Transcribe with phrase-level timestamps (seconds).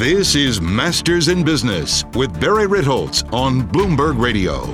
[0.00, 4.64] This is Masters in Business with Barry Ritholtz on Bloomberg Radio.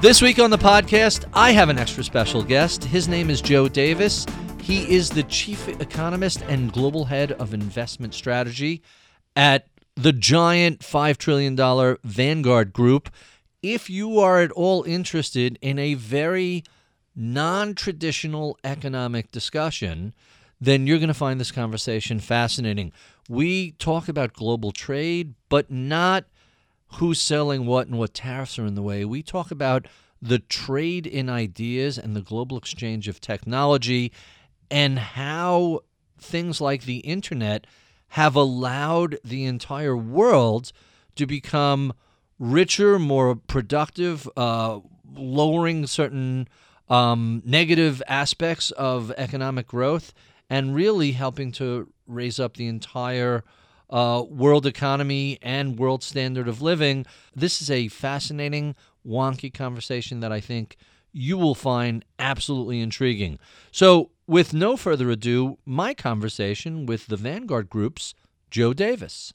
[0.00, 2.82] This week on the podcast, I have an extra special guest.
[2.82, 4.24] His name is Joe Davis.
[4.62, 8.80] He is the chief economist and global head of investment strategy
[9.36, 13.10] at the giant $5 trillion Vanguard Group.
[13.62, 16.64] If you are at all interested in a very
[17.14, 20.14] non traditional economic discussion,
[20.60, 22.92] then you're going to find this conversation fascinating.
[23.28, 26.24] We talk about global trade, but not
[26.94, 29.04] who's selling what and what tariffs are in the way.
[29.04, 29.86] We talk about
[30.22, 34.12] the trade in ideas and the global exchange of technology
[34.70, 35.80] and how
[36.18, 37.66] things like the internet
[38.10, 40.72] have allowed the entire world
[41.16, 41.92] to become
[42.38, 44.80] richer, more productive, uh,
[45.14, 46.48] lowering certain
[46.88, 50.14] um, negative aspects of economic growth,
[50.48, 53.44] and really helping to raise up the entire
[53.90, 57.06] uh, world economy and world standard of living.
[57.34, 58.74] This is a fascinating,
[59.06, 60.76] wonky conversation that I think
[61.12, 63.38] you will find absolutely intriguing.
[63.70, 68.12] So, with no further ado, my conversation with the Vanguard Group's
[68.50, 69.32] Joe Davis.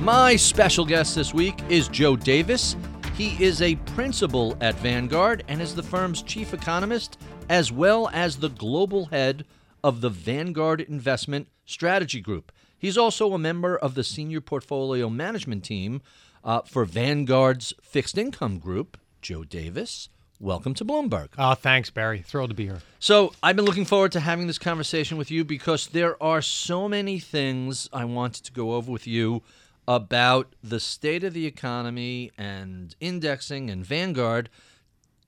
[0.00, 2.76] My special guest this week is Joe Davis.
[3.16, 7.16] He is a principal at Vanguard and is the firm's chief economist,
[7.48, 9.44] as well as the global head
[9.84, 12.50] of the Vanguard Investment Strategy Group.
[12.76, 16.02] He's also a member of the senior portfolio management team
[16.42, 18.98] uh, for Vanguard's fixed income group.
[19.22, 20.08] Joe Davis,
[20.40, 21.28] welcome to Bloomberg.
[21.38, 22.20] Oh, thanks, Barry.
[22.20, 22.80] Thrilled to be here.
[22.98, 26.88] So, I've been looking forward to having this conversation with you because there are so
[26.88, 29.44] many things I wanted to go over with you
[29.86, 34.50] about the state of the economy and indexing and Vanguard.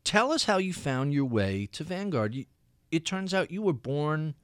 [0.05, 2.35] Tell us how you found your way to Vanguard.
[2.35, 2.47] You,
[2.91, 4.35] it turns out you were born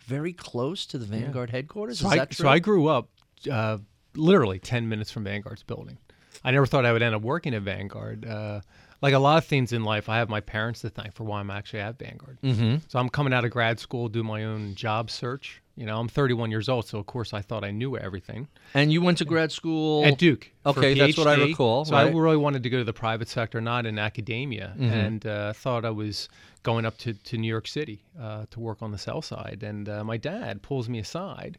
[0.00, 2.00] very close to the Vanguard headquarters.
[2.00, 2.44] So Is I, that true?
[2.44, 3.08] so I grew up
[3.50, 3.78] uh,
[4.14, 5.98] literally 10 minutes from Vanguard's building.
[6.42, 8.26] I never thought I would end up working at Vanguard.
[8.26, 8.60] Uh,
[9.02, 11.40] like a lot of things in life, I have my parents to thank for why
[11.40, 12.38] I'm actually at Vanguard.
[12.42, 12.76] mm-hmm.
[12.88, 15.62] So I'm coming out of grad school, do my own job search.
[15.80, 18.48] You know, I'm 31 years old, so of course I thought I knew everything.
[18.74, 20.50] And you went to grad school At Duke.
[20.66, 23.62] Okay, that's what I recall, So I really wanted to go to the private sector,
[23.62, 24.92] not in academia, Mhm.
[24.92, 26.28] and uh, thought I was
[26.64, 29.62] going up to, to New York City uh, to work on the sell side.
[29.62, 31.56] And uh, my dad pulls me aside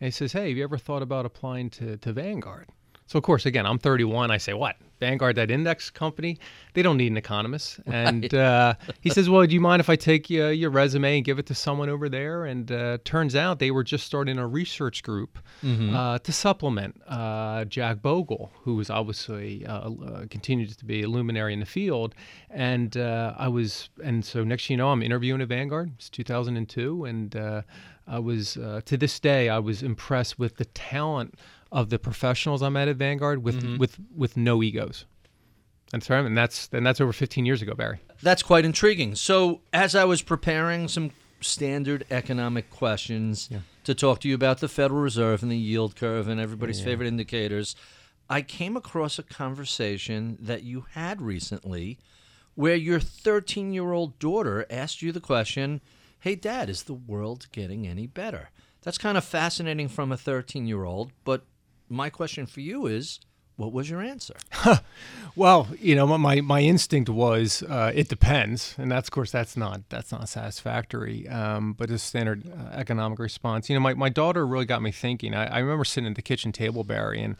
[0.00, 2.68] and he says, Hey, have you ever thought about applying to, to Vanguard?
[3.08, 4.30] So, of course, again, I'm 31.
[4.30, 4.76] I say, What?
[5.00, 6.40] Vanguard, that index company?
[6.74, 7.78] They don't need an economist.
[7.86, 11.24] And uh, he says, Well, do you mind if I take uh, your resume and
[11.24, 12.44] give it to someone over there?
[12.44, 15.92] And uh, turns out they were just starting a research group Mm-hmm.
[15.96, 21.08] uh, to supplement uh, Jack Bogle, who was obviously uh, uh, continued to be a
[21.08, 22.14] luminary in the field.
[22.48, 25.90] And uh, I was, and so next thing you know, I'm interviewing at Vanguard.
[25.96, 27.62] It's 2002, and uh,
[28.06, 31.34] I was uh, to this day I was impressed with the talent
[31.70, 33.78] of the professionals I met at Vanguard with mm-hmm.
[33.78, 35.04] with with no egos.
[35.92, 38.00] That's right, and that's and that's over 15 years ago, Barry.
[38.22, 39.14] That's quite intriguing.
[39.14, 43.48] So, as I was preparing some standard economic questions
[43.84, 47.06] to talk to you about the Federal Reserve and the yield curve and everybody's favorite
[47.06, 47.76] indicators,
[48.28, 51.98] I came across a conversation that you had recently
[52.54, 55.80] where your 13 year old daughter asked you the question,
[56.20, 58.50] Hey, Dad, is the world getting any better?
[58.82, 61.44] That's kind of fascinating from a 13 year old, but
[61.88, 63.20] my question for you is,
[63.56, 64.36] what was your answer?
[65.38, 69.56] Well, you know, my my instinct was uh, it depends, and that's of course that's
[69.56, 71.28] not that's not satisfactory.
[71.28, 73.70] Um, but a standard uh, economic response.
[73.70, 75.34] You know, my, my daughter really got me thinking.
[75.34, 77.36] I, I remember sitting at the kitchen table, Barry, and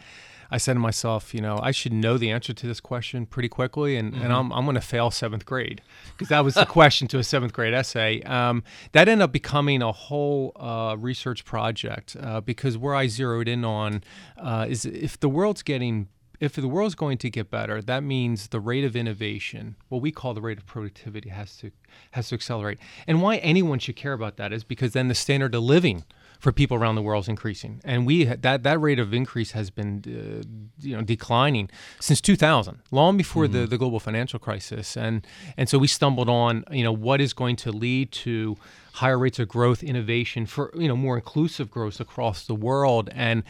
[0.50, 3.48] I said to myself, you know, I should know the answer to this question pretty
[3.48, 5.82] quickly, and, and I'm I'm going to fail seventh grade
[6.12, 8.22] because that was the question to a seventh grade essay.
[8.22, 13.48] Um, that ended up becoming a whole uh, research project uh, because where I zeroed
[13.48, 14.02] in on
[14.38, 16.08] uh, is if the world's getting
[16.40, 20.12] if the world's going to get better, that means the rate of innovation, what we
[20.12, 21.72] call the rate of productivity, has to
[22.12, 22.78] has to accelerate.
[23.06, 26.04] And why anyone should care about that is because then the standard of living
[26.38, 29.70] for people around the world is increasing, and we that that rate of increase has
[29.70, 30.46] been uh,
[30.80, 31.68] you know declining
[31.98, 35.26] since 2000, long before the, the global financial crisis, and
[35.56, 38.56] and so we stumbled on you know what is going to lead to
[38.94, 43.42] higher rates of growth, innovation for you know more inclusive growth across the world, and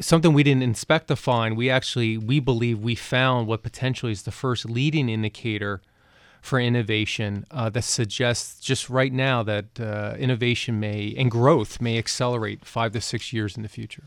[0.00, 1.56] something we didn't inspect to find.
[1.56, 5.82] We actually we believe we found what potentially is the first leading indicator
[6.42, 11.98] for innovation uh, that suggests just right now that uh, innovation may and growth may
[11.98, 14.04] accelerate five to six years in the future.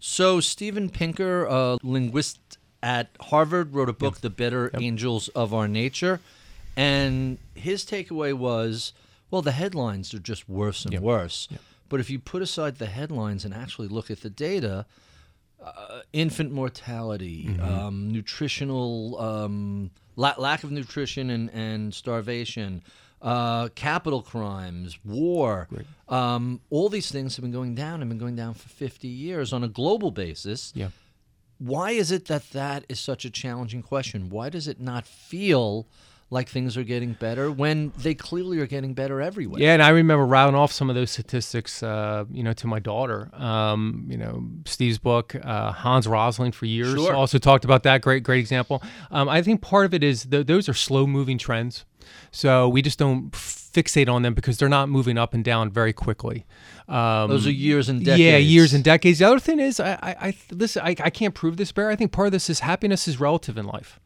[0.00, 2.38] So Steven Pinker, a linguist
[2.82, 6.20] at Harvard, wrote a book, "The Better Angels of Our Nature,"
[6.76, 8.92] and his takeaway was
[9.30, 11.48] Well, the headlines are just worse and worse.
[11.88, 14.86] But if you put aside the headlines and actually look at the data,
[15.64, 17.62] uh, infant mortality, Mm-hmm.
[17.62, 22.82] um, nutritional um, la- lack of nutrition and, and starvation,
[23.22, 25.68] uh, capital crimes, war,
[26.08, 29.52] um, all these things have been going down and been going down for 50 years
[29.52, 30.72] on a global basis.
[30.74, 30.88] Yeah.
[31.58, 34.28] Why is it that that is such a challenging question?
[34.28, 35.86] Why does it not feel
[36.28, 39.60] like things are getting better when they clearly are getting better everywhere?
[39.60, 42.78] Yeah, and I remember routing off some of those statistics, uh, you know, to my
[42.80, 43.30] daughter.
[43.34, 47.14] Um, you know, Steve's book, uh, Hans Rosling for years, Sure.
[47.14, 48.02] also talked about that.
[48.02, 48.82] Great, great example.
[49.10, 51.84] Um, I think part of it is th- those are slow-moving trends,
[52.32, 55.92] so we just don't fixate on them because they're not moving up and down very
[55.92, 56.44] quickly.
[56.88, 58.20] Um, Those are years and decades.
[58.20, 59.18] yeah, years and decades.
[59.18, 60.82] The other thing is, I, I, I listen.
[60.84, 61.90] I, I can't prove this, Bear.
[61.90, 63.98] I think part of this is happiness is relative in life.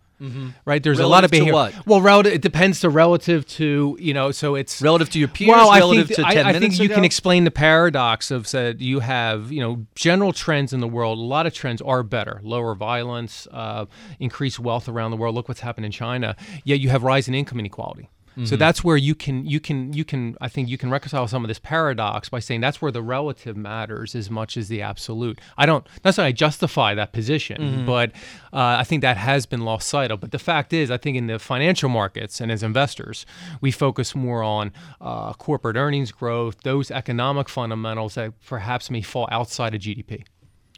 [0.65, 0.83] Right?
[0.83, 1.45] There's a lot of Mm-hmm.
[1.47, 1.53] Behavior.
[1.55, 1.87] what?
[1.87, 2.33] Well, relative.
[2.35, 4.31] It depends to relative to you know.
[4.33, 6.77] So it's Relative to your peers, well, relative I think, to I- 10 I, minutes
[6.77, 10.81] think you can explain the paradox of said you have you know general trends in
[10.81, 11.19] the world.
[11.19, 13.87] A lot of trends are better: lower violence, uh,
[14.19, 15.35] increased wealth around the world.
[15.35, 16.37] Look what's happened in China.
[16.65, 18.11] Yet you have rising income inequality.
[18.33, 18.45] Mm-hmm.
[18.45, 21.45] So that's where you can you can you can I think you can reconcile some
[21.45, 25.41] of this paradox by saying that's where the relative matters as much as the absolute.
[25.59, 27.87] I don't necessarily justify that position, Mm-hmm.
[27.87, 28.13] but
[28.53, 30.21] uh, I think that has been lost sight of.
[30.21, 33.27] But the fact is, I think in the financial markets and as investors,
[33.61, 39.29] we focus more on uh, corporate earnings growth, those economic fundamentals that perhaps may fall
[39.33, 40.25] outside of GDP.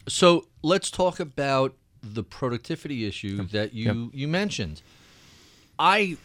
[0.07, 4.81] So let's talk about the productivity issue that you you mentioned.
[5.79, 6.17] I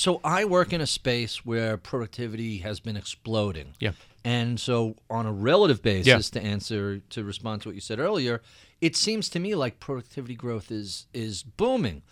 [0.00, 3.74] so I work in a space where productivity has been exploding.
[3.80, 3.92] Yeah.
[4.24, 8.40] And so on a relative basis to answer to respond to what you said earlier,
[8.80, 12.02] it seems to me like productivity growth is is booming.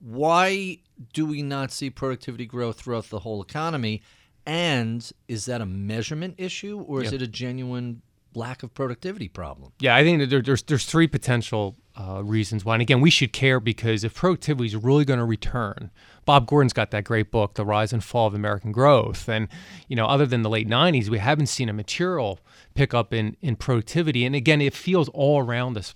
[0.00, 0.78] Why
[1.12, 4.02] do we not see productivity growth throughout the whole economy?
[4.46, 7.16] And is that a measurement issue or is Yeah.
[7.16, 8.02] it a genuine
[8.34, 9.72] lack of productivity problem?
[9.80, 12.74] Yeah, I think that there, there's there's three potential uh, reasons why.
[12.76, 15.90] And again, we should care because if productivity is really going to return,
[16.28, 19.48] Bob Gordon's got that great book, The Rise and Fall of American Growth, and
[19.88, 22.38] you know, other than the late '90s, we haven't seen a material
[22.74, 24.26] pickup in in productivity.
[24.26, 25.94] And again, it feels all around us.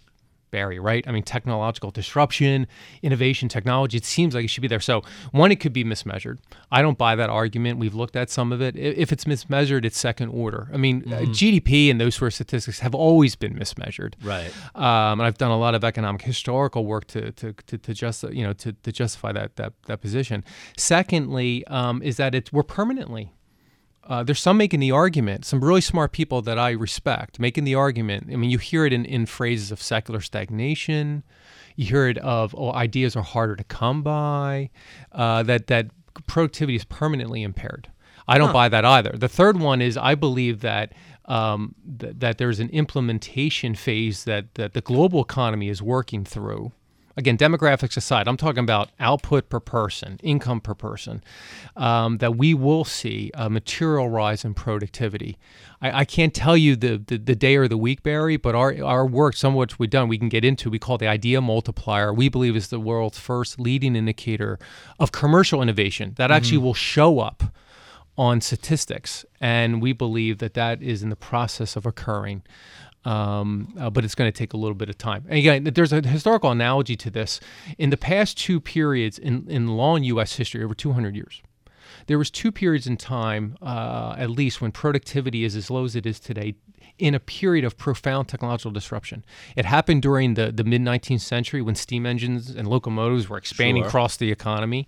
[0.53, 1.03] Barry, right?
[1.09, 2.69] I mean, technological disruption,
[3.03, 4.79] innovation, technology, it seems like it should be there.
[4.79, 5.03] So,
[5.33, 6.39] one, it could be mismeasured.
[6.71, 7.81] I don't buy that argument.
[7.81, 8.77] We've looked at some of it.
[8.77, 10.69] If it's mismeasured, it's second order.
[10.73, 14.15] I mean, uh, GDP and those sort of statistics have always been mismeasured.
[14.23, 14.53] Right.
[14.77, 18.23] Um, and I've done a lot of economic historical work to to to, to just
[18.25, 20.45] you know to, to justify that that that position.
[20.77, 23.33] Secondly, um, is that it's we're permanently.
[24.05, 27.75] Uh, there's some making the argument, some really smart people that I respect, making the
[27.75, 28.29] argument.
[28.33, 31.23] I mean, you hear it in, in phrases of secular stagnation.
[31.77, 34.71] You hear it of oh, ideas are harder to come by.
[35.13, 35.87] Uh, that that
[36.27, 37.91] productivity is permanently impaired.
[38.29, 39.13] I don't buy that either.
[39.13, 40.93] The third one is I believe that
[41.27, 46.73] um, th- that there's an implementation phase that that the global economy is working through.
[47.17, 51.23] Again, demographics aside, I'm talking about output per person, income per person.
[51.77, 55.37] Um, that we will see a material rise in productivity.
[55.81, 58.83] I, I can't tell you the, the the day or the week, Barry, but our
[58.83, 60.71] our work, some of which we've done, we can get into.
[60.71, 62.13] We call the idea multiplier.
[62.13, 64.59] We believe is the world's first leading indicator
[64.99, 67.45] of commercial innovation that actually will show up
[68.17, 72.43] on statistics, and we believe that that is in the process of occurring.
[73.05, 75.25] Um, uh, but it's going to take a little bit of time.
[75.29, 77.41] And again, there's a historical analogy to this.
[77.77, 80.37] In the past two periods in, in long U.S.
[80.37, 81.43] history, over 200 years,
[82.07, 85.97] there was two periods in time, uh, at least, when productivity is as low as
[85.97, 86.55] it is today,
[87.03, 89.25] in a period of profound technological disruption.
[89.57, 93.83] It happened during the, the mid 19th century when steam engines and locomotives were expanding
[93.83, 93.89] Sure.
[93.89, 94.87] across the economy.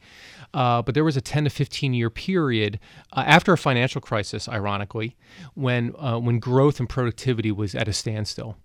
[0.55, 2.79] Uh, but there was a 10 to 15 year period
[3.13, 5.17] uh, after a financial crisis, ironically,
[5.55, 8.57] when uh, when growth and productivity was at a standstill,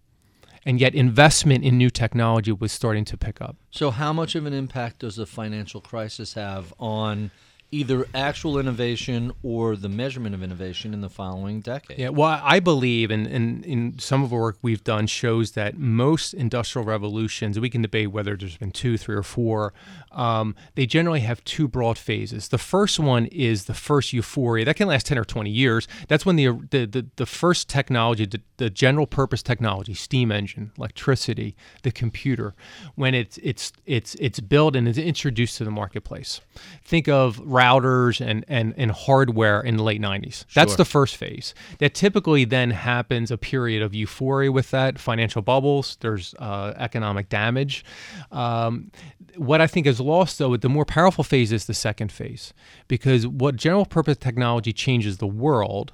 [0.64, 3.56] and yet investment in new technology was starting to pick up.
[3.72, 7.32] So, how much of an impact does the financial crisis have on
[7.72, 12.00] either actual innovation or the measurement of innovation in the following decade?
[12.00, 15.78] Yeah, well, I believe, and, and in some of the work we've done shows that
[15.78, 19.74] most industrial revolutions, we can debate whether there's been two, three, or four,
[20.12, 22.48] um, they generally have two broad phases.
[22.48, 24.66] The first one is the first euphoria.
[24.66, 25.88] That can last 10 or 20 years.
[26.08, 30.72] That's when the, the, the, the first technology, the, the general purpose technology, steam engine,
[30.78, 32.56] electricity, the computer,
[32.96, 36.42] when it's, it's, it's, it's built and is introduced to the marketplace.
[36.84, 40.46] Think of routers and, and, and hardware in the late 90s.
[40.54, 40.78] That's Sure.
[40.78, 41.54] the first phase.
[41.80, 47.30] That typically then happens a period of euphoria with that, financial bubbles, there's uh, economic
[47.30, 47.84] damage.
[48.32, 48.92] Um,
[49.36, 52.54] what I think is lost, though, the more powerful phase is the second phase,
[52.88, 55.94] because what general purpose technology changes the world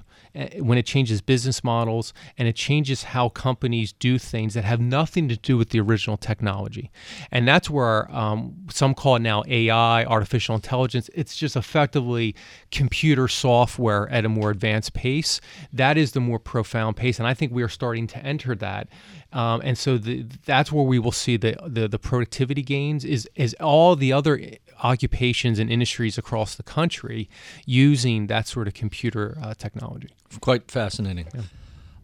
[0.58, 5.28] when it changes business models and it changes how companies do things that have nothing
[5.28, 6.90] to do with the original technology.
[7.30, 11.08] And that's where um, some call it now AI, artificial intelligence.
[11.14, 12.34] It's just effectively
[12.70, 15.40] computer software at a more advanced pace.
[15.72, 17.18] That is the more profound pace.
[17.18, 18.88] And I think we are starting to enter that.
[19.32, 23.28] Um, and so the, that's where we will see the, the, the productivity gains is,
[23.34, 24.40] is all the other
[24.82, 27.28] occupations and industries across the country
[27.64, 30.08] using that sort of computer uh, technology.
[30.40, 31.26] Quite fascinating.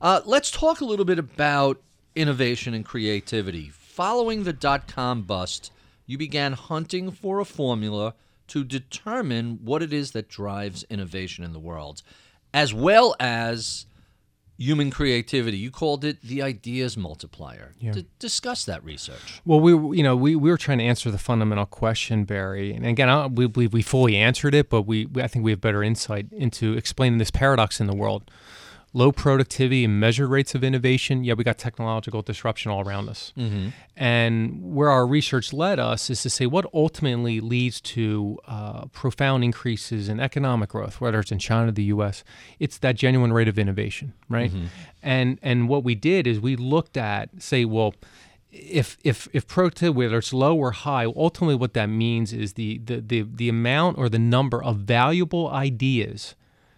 [0.00, 1.80] Uh, let's talk a little bit about
[2.14, 3.70] innovation and creativity.
[3.70, 5.70] Following the dot com bust,
[6.06, 8.14] you began hunting for a formula
[8.48, 12.02] to determine what it is that drives innovation in the world,
[12.52, 13.86] as well as
[14.62, 15.56] human creativity.
[15.58, 17.74] You called it the ideas multiplier.
[17.80, 19.40] D- discuss that research.
[19.44, 22.72] Well, we were- you know we, we were trying to answer the fundamental question, Barry,
[22.74, 25.44] and again, I don't we believe we fully answered it, but we, we I think
[25.44, 28.22] we have better insight into explaining this paradox in the world:
[28.94, 31.24] low productivity and measured rates of innovation.
[31.24, 33.32] Yeah, we got technological disruption all around us,
[33.96, 39.44] and where our research led us is to say what ultimately leads to uh, profound
[39.44, 42.22] increases in economic growth, whether it's in China, or the U.S.
[42.58, 44.52] It's that genuine rate of innovation, right?
[45.02, 47.94] And and what we did is we looked at say, well
[48.50, 52.76] if if if productivity whether it's low or high ultimately what that means is the
[52.84, 56.34] the the, the amount or the number of valuable ideas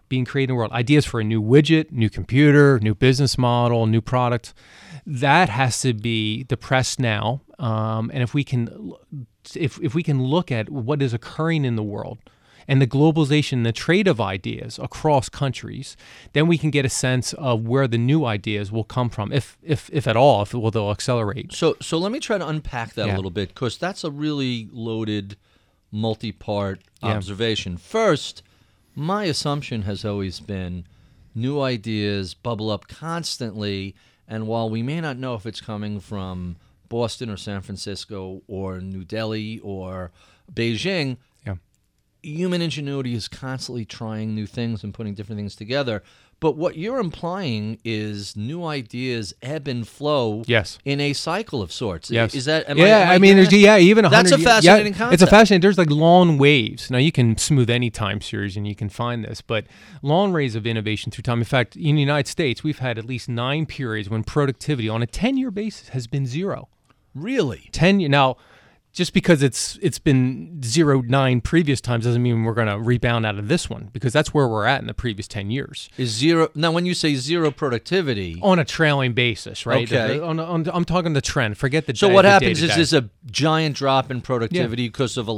[0.09, 3.87] being created in the world ideas for a new widget new computer new business model
[3.87, 4.55] new product
[5.07, 8.93] that has to be depressed now um, and if we can
[9.55, 12.19] if, if we can look at what is occurring in the world
[12.67, 15.99] and the globalization, the trade of ideas across countries,
[16.33, 19.59] then we can get a sense of where the new ideas will come from, if
[19.63, 21.53] if if at all, if it will they'll accelerate.
[21.53, 24.71] So, so let me try to unpack that a little bit because that's a really
[24.73, 25.37] loaded,
[25.93, 27.11] multi-part Yeah.
[27.11, 27.77] observation.
[27.77, 28.43] First,
[28.95, 30.85] my assumption has always been
[31.35, 33.95] new ideas bubble up constantly,
[34.29, 36.57] and while we may not know if it's coming from
[36.89, 40.13] Boston or San Francisco or New Delhi or
[40.53, 41.57] Beijing, Yeah.
[42.23, 46.03] human ingenuity is constantly trying new things and putting different things together.
[46.41, 50.79] But what you're implying is new ideas ebb and flow Yes.
[50.85, 52.11] in a cycle of sorts.
[52.11, 52.35] Yes.
[52.35, 52.69] Is that?
[52.69, 54.99] Am yeah, I, I, mean, there's, yeah, even a That's a hundred- yeah, fascinating It's
[55.01, 55.31] a concept.
[55.31, 55.61] fascinating.
[55.63, 56.91] There's like long waves.
[56.91, 59.65] Now you can smooth any time series and you can find this, but
[60.03, 61.39] long waves of innovation through time.
[61.39, 65.03] In fact, in the United States, we've had at least nine periods when productivity on
[65.03, 66.69] a 10-year basis has been zero.
[67.15, 67.69] Really?
[67.73, 68.37] 10 year now
[68.95, 73.27] just because it's it's been zero nine previous times doesn't mean we're going to rebound
[73.27, 76.11] out of this one because that's where we're at in the previous 10 years Is
[76.11, 76.71] zero now?
[76.73, 80.19] When you say zero productivity, on a trailing basis right Okay.
[80.21, 82.77] on, on, i'm talking the trend forget the so day- what the happens is day-to-day.
[82.77, 85.33] there's a giant drop in productivity because of a,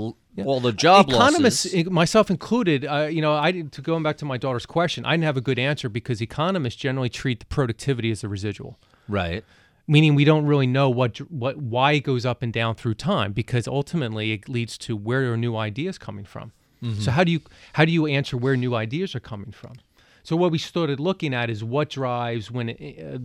[0.45, 1.91] all the job economists losses.
[1.91, 5.25] myself included uh, you know i to going back to my daughter's question i didn't
[5.25, 9.45] have a good answer because economists generally treat the productivity as a residual Right.
[9.87, 13.33] Meaning we don't really know what what why it goes up and down through time
[13.33, 16.53] because ultimately it leads to where are new ideas coming from.
[16.83, 17.01] Mm-hmm.
[17.01, 17.41] So how do you
[17.75, 19.75] how do you answer where new ideas are coming from?
[20.23, 23.19] So what we started looking at is what drives when it, uh,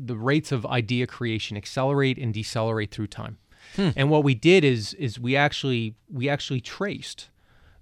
[0.00, 3.36] the rates of idea creation accelerate and decelerate through time.
[3.76, 3.90] Hmm.
[3.94, 7.28] And what we did is is we actually we actually traced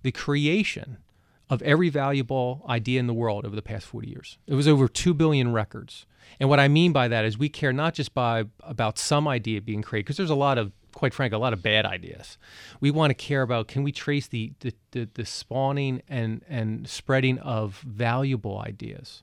[0.02, 0.99] the creation
[1.48, 4.38] of every valuable idea in the world over the past 40 years.
[4.46, 6.06] It was over 2 billion records.
[6.40, 9.60] And what I mean by that is we care not just by about some idea
[9.60, 12.38] being created because there's a lot of quite frankly a lot of bad ideas.
[12.80, 16.88] We want to care about can we trace the the, the, the spawning and and
[16.88, 19.22] spreading of valuable ideas.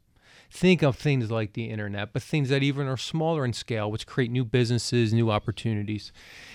[0.50, 4.06] Think of things like the internet, but things that even are smaller in scale, which
[4.06, 6.12] create new businesses, new opportunities.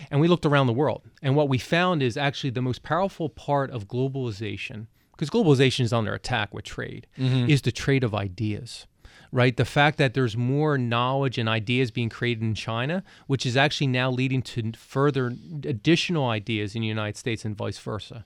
[0.08, 1.02] And we looked around the world.
[1.20, 4.86] And what we found is actually the most powerful part of globalization,
[5.18, 8.86] because globalization is under attack with trade, is the trade of ideas.
[9.30, 9.54] Right?
[9.54, 13.88] The fact that there's more knowledge and ideas being created in China, which is actually
[13.88, 15.26] now leading to further
[15.64, 18.24] additional ideas in the United States and vice versa.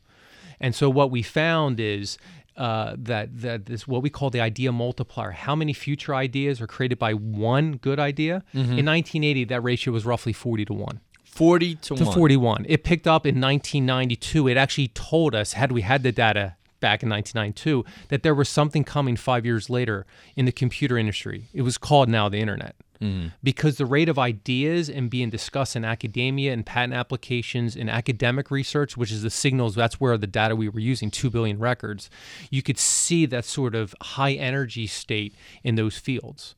[0.61, 2.19] And so what we found is
[2.57, 5.33] uh, that that this what we call the idea multiplier.
[5.33, 8.45] How many future ideas are created by one good idea?
[8.53, 12.15] In 1980, that ratio was roughly 40 to one Forty to, to one.
[12.15, 12.67] 41.
[12.69, 14.49] It picked up in 1992.
[14.49, 18.51] It actually told us, had we had the data back in 1992, that there was
[18.51, 20.05] something coming five years later
[20.37, 21.45] in the computer industry.
[21.55, 22.75] It was called now the internet.
[23.01, 23.29] Mm-hmm.
[23.43, 28.49] because the rate of ideas and being discussed in academia and patent applications and academic
[28.49, 32.09] research, which is the signals, that's where the data we were using, 2 billion records,
[32.49, 35.35] you could see that sort of high energy state
[35.65, 36.55] in those fields.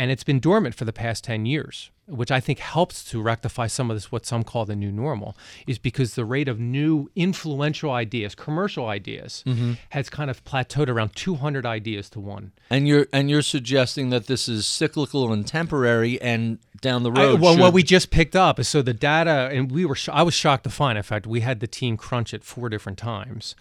[0.00, 3.66] And it's been dormant for the past 10 years, which I think helps to rectify
[3.66, 5.36] some of this, what some call the new normal,
[5.66, 9.42] is because the rate of new influential ideas, commercial ideas,
[9.90, 12.52] has kind of plateaued around 200 ideas to one.
[12.70, 17.18] And you're and you're suggesting that this is cyclical and temporary, and down the I-
[17.24, 17.40] road.
[17.40, 20.22] well, what we just picked up is so the data, and we were, sh- I
[20.22, 20.96] was shocked to find.
[20.96, 23.56] In fact, we had the team crunch it four different times.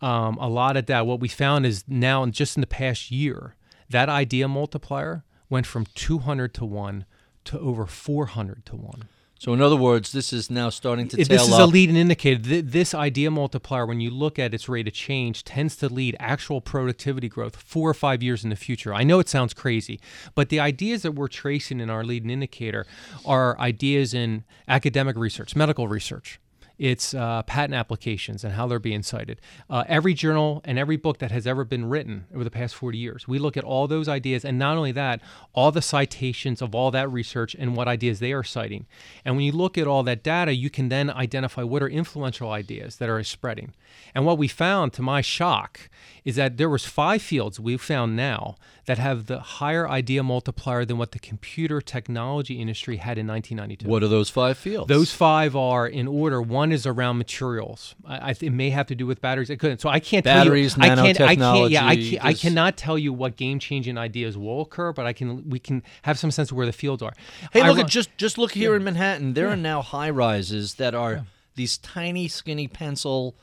[0.00, 1.06] Um, a lot of that.
[1.08, 3.56] What we found is now, just in the past year,
[3.90, 7.04] that idea multiplier went from 200 to one
[7.44, 9.02] to over 400 to one.
[9.38, 11.68] so in other words, this is now starting to tail this is up.
[11.68, 12.40] a leading indicator.
[12.42, 16.16] Th- this idea multiplier, when you look at its rate of change, tends to lead
[16.18, 18.94] actual productivity growth four or five years in the future.
[18.94, 20.00] I know it sounds crazy,
[20.34, 22.86] but the ideas that we're tracing in our leading indicator
[23.26, 26.40] are ideas in academic research, medical research.
[26.82, 29.40] It's uh, patent applications and how they're being cited.
[29.70, 32.98] Uh, every journal and every book that has ever been written over the past 40
[32.98, 35.20] years, we look at all those ideas, and not only that,
[35.52, 38.86] all the citations of all that research and what ideas they are citing.
[39.24, 42.50] And when you look at all that data, you can then identify what are influential
[42.50, 43.74] ideas that are spreading.
[44.12, 45.88] And what we found, to my shock,
[46.24, 50.84] is that there was five fields we've found now that have the higher idea multiplier
[50.84, 53.88] than what the computer technology industry had in 1992.
[53.88, 54.88] what are those five fields?
[54.88, 56.42] Those five are in order.
[56.42, 57.94] One is around materials.
[58.04, 59.50] I, I, it may have to do with batteries.
[59.50, 59.80] It couldn't.
[59.80, 60.92] So I can't Batteries, tell you.
[60.92, 61.20] I can't.
[61.20, 61.70] I can't.
[61.70, 65.48] Yeah, I, can't, I cannot tell you what game-changing ideas will occur, but I can.
[65.48, 67.12] We can have some sense of where the fields are.
[67.52, 69.34] Hey, look at just just look here in Manhattan.
[69.34, 71.24] There are now high rises that are
[71.54, 73.36] these tiny, skinny pencil,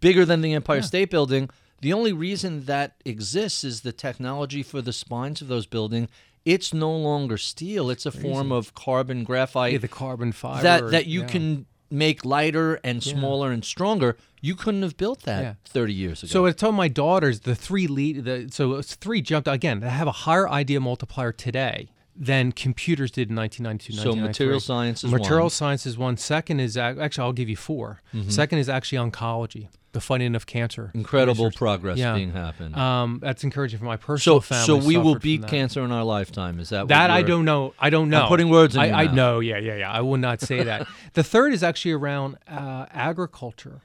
[0.00, 1.50] bigger than the Empire State Building.
[1.80, 6.08] The only reason that exists is the technology for the spines of those buildings.
[6.44, 10.90] It's no longer steel; it's a form of carbon graphite yeah, the carbon fiber that
[10.90, 11.26] that you yeah.
[11.26, 14.16] can make lighter and smaller and stronger.
[14.40, 15.54] You couldn't have built that Yeah.
[15.64, 16.30] 30 years ago.
[16.30, 18.24] So I told my daughters the three lead.
[18.24, 19.80] The, so it's three jumped again.
[19.80, 24.02] They have a higher idea multiplier today than computers did in 1992.
[24.02, 25.50] So material science is material one.
[25.50, 26.16] science is one.
[26.16, 30.90] Second is actually I'll give you 4 Second is actually oncology, the fighting of cancer.
[30.94, 31.58] Incredible research.
[31.58, 32.14] progress Yeah.
[32.14, 32.74] being happened.
[32.76, 34.80] Um, that's encouraging for my personal so family.
[34.80, 36.58] so we will beat cancer in our lifetime.
[36.58, 37.74] Is that That I don't know.
[37.78, 38.26] I don't know.
[38.28, 39.40] putting words in I, I know.
[39.40, 39.92] Yeah, yeah, yeah.
[39.92, 40.86] I will not say that.
[41.14, 43.82] the third is actually around uh, agriculture,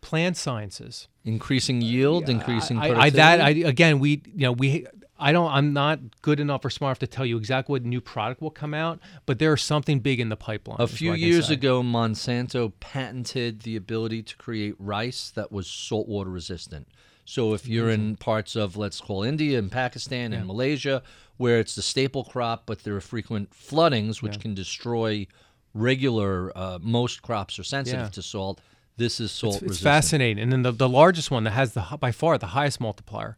[0.00, 1.08] plant sciences.
[1.24, 4.86] increasing yield, increasing I, I, that I again we you know we
[5.22, 8.00] I don't I'm not good enough or smart enough to tell you exactly what new
[8.00, 10.80] product will come out, but there's something big in the pipeline.
[10.80, 11.54] A few what I can years say.
[11.54, 16.88] ago, Monsanto patented the ability to create rice that was saltwater resistant.
[17.24, 21.02] So if you're in parts of, let's call India and Pakistan and Malaysia,
[21.36, 25.28] where it's the staple crop, but there are frequent floodings which can destroy
[25.72, 28.08] regular, uh, most crops are sensitive Yeah.
[28.08, 28.60] to salt.
[28.96, 29.84] This is salt it's resistant.
[29.84, 30.42] fascinating.
[30.42, 33.36] And then the, the largest one that has the by far the highest multiplier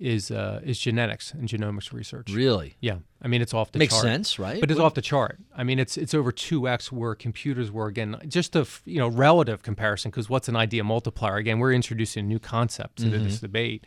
[0.00, 2.32] is uh, is genetics and genomics research.
[2.32, 2.74] Really?
[2.80, 4.02] Yeah, I mean it's off the Makes chart.
[4.04, 4.58] sense, right?
[4.60, 5.38] But it's What- off the chart.
[5.54, 9.08] I mean it's it's over two x where computers were again just a you know
[9.08, 11.36] relative comparison because what's an idea multiplier?
[11.36, 13.24] Again, we're introducing a new concept into Mm-hmm.
[13.26, 13.86] this debate.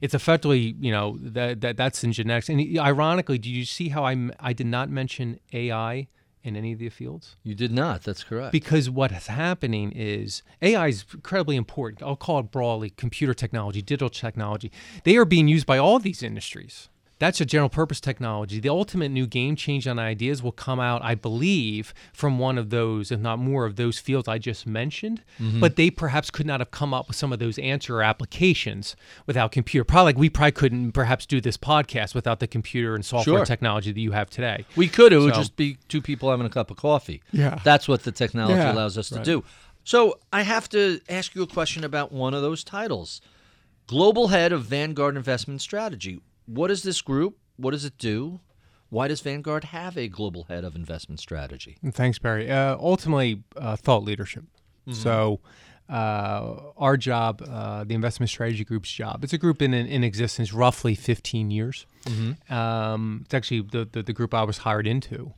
[0.00, 2.48] It's effectively you know that, that that's in genetics.
[2.48, 6.08] And ironically, do you see how I I did not mention AI
[6.42, 7.36] in any of the fields?
[7.42, 8.02] You did not.
[8.02, 8.52] That's correct.
[8.52, 12.02] Because what is happening is AI is incredibly important.
[12.02, 14.70] I'll call it broadly computer technology, digital technology.
[15.04, 16.88] They are being used by all these industries.
[17.20, 18.58] That's a general purpose technology.
[18.60, 22.70] The ultimate new game change on ideas will come out, I believe, from one of
[22.70, 25.22] those, if not more of those fields I just mentioned.
[25.38, 25.60] Mm-hmm.
[25.60, 28.96] But they perhaps could not have come up with some of those answer or applications
[29.26, 29.84] without computer.
[29.84, 33.44] Probably like we probably couldn't perhaps do this podcast without the computer and software Sure.
[33.44, 34.64] technology that you have today.
[34.74, 35.12] We could.
[35.12, 37.22] It would just be two people having a cup of coffee.
[37.32, 37.60] Yeah.
[37.62, 39.44] That's what the technology Yeah, allows us to do.
[39.84, 43.20] So I have to ask you a question about one of those titles
[43.86, 46.20] Global Head of Vanguard Investment Strategy.
[46.52, 47.38] What is this group?
[47.56, 48.40] What does it do?
[48.88, 51.78] Why does Vanguard have a global head of investment strategy?
[51.92, 52.50] Thanks, Barry.
[52.50, 54.44] Uh, ultimately, uh, thought leadership.
[54.92, 55.38] So,
[55.88, 60.52] uh, our job, uh, the investment strategy group's job, it's a group in, in existence
[60.52, 61.86] roughly 15 years.
[62.52, 65.34] Um, it's actually the, the, the group I was hired into.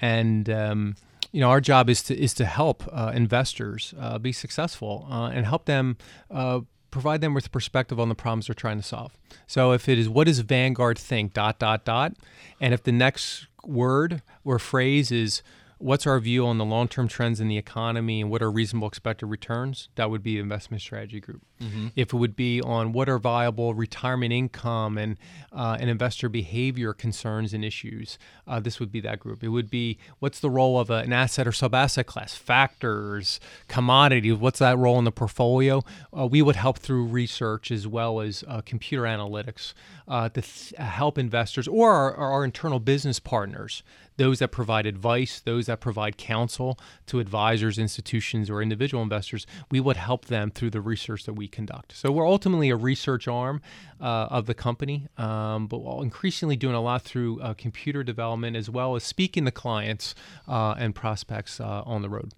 [0.00, 0.96] And, um,
[1.32, 5.26] you know, our job is to, is to help uh, investors uh, be successful uh,
[5.26, 5.98] and help them
[6.30, 6.60] uh,
[6.94, 9.18] provide them with perspective on the problems they're trying to solve.
[9.46, 12.14] So if it is what does Vanguard think dot dot dot,
[12.60, 15.42] and if the next word or phrase is
[15.78, 19.26] what's our view on the long-term trends in the economy and what are reasonable expected
[19.26, 21.42] returns, that would be investment strategy group.
[21.60, 21.88] Mm-hmm.
[21.96, 25.16] If it would be on what are viable retirement income and
[25.52, 29.42] uh, and investor behavior concerns and issues, uh, this would be that group.
[29.42, 34.24] It would be what's the role of a, an asset or sub-asset class, factors, commodities
[34.32, 35.82] What's that role in the portfolio?
[36.16, 39.74] Uh, we would help through research as well as uh, computer analytics
[40.06, 43.82] uh, to th- help investors or our, our internal business partners
[44.16, 49.80] those that provide advice, those that provide counsel to advisors, institutions, or individual investors, we
[49.80, 51.92] would help them through the research that we conduct.
[51.96, 53.60] So we're ultimately a research arm
[54.00, 58.56] uh, of the company, um, but we're increasingly doing a lot through uh, computer development
[58.56, 60.14] as well as speaking to clients
[60.46, 62.32] uh, and prospects uh, on the road.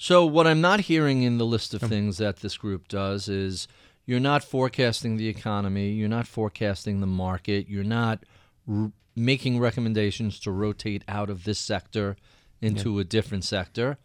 [0.00, 3.66] So, what I'm not hearing in the list of things that this group does is
[4.06, 8.22] you're not forecasting the economy, you're not forecasting the market, you're not
[8.70, 12.16] r- making recommendations to rotate out of this sector
[12.60, 13.02] into yeah.
[13.02, 13.98] a different sector.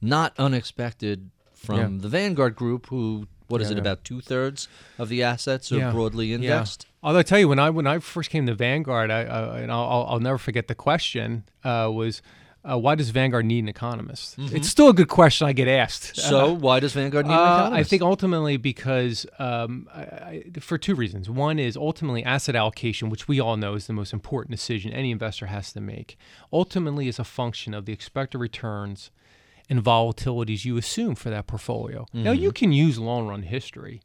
[0.00, 2.02] Not unexpected from yeah.
[2.02, 4.66] the Vanguard Group, who what is it about two thirds
[4.98, 6.86] of the assets are broadly indexed.
[7.02, 9.70] Although I tell you, when I when I first came to Vanguard, I, uh, and
[9.70, 12.22] I'll, I'll never forget the question uh, was
[12.64, 14.38] uh, why does Vanguard need an economist?
[14.38, 14.56] Mm-hmm.
[14.56, 16.16] It's still a good question I get asked.
[16.16, 17.78] So, uh, why does Vanguard need an uh, economist?
[17.78, 21.28] I think ultimately because um, I, I, for two reasons.
[21.28, 25.10] One is ultimately asset allocation, which we all know is the most important decision any
[25.10, 26.16] investor has to make.
[26.52, 29.10] Ultimately, is a function of the expected returns
[29.68, 32.02] and volatilities you assume for that portfolio.
[32.02, 32.22] Mm-hmm.
[32.22, 32.54] Now, you mm-hmm.
[32.54, 34.02] can use long run history,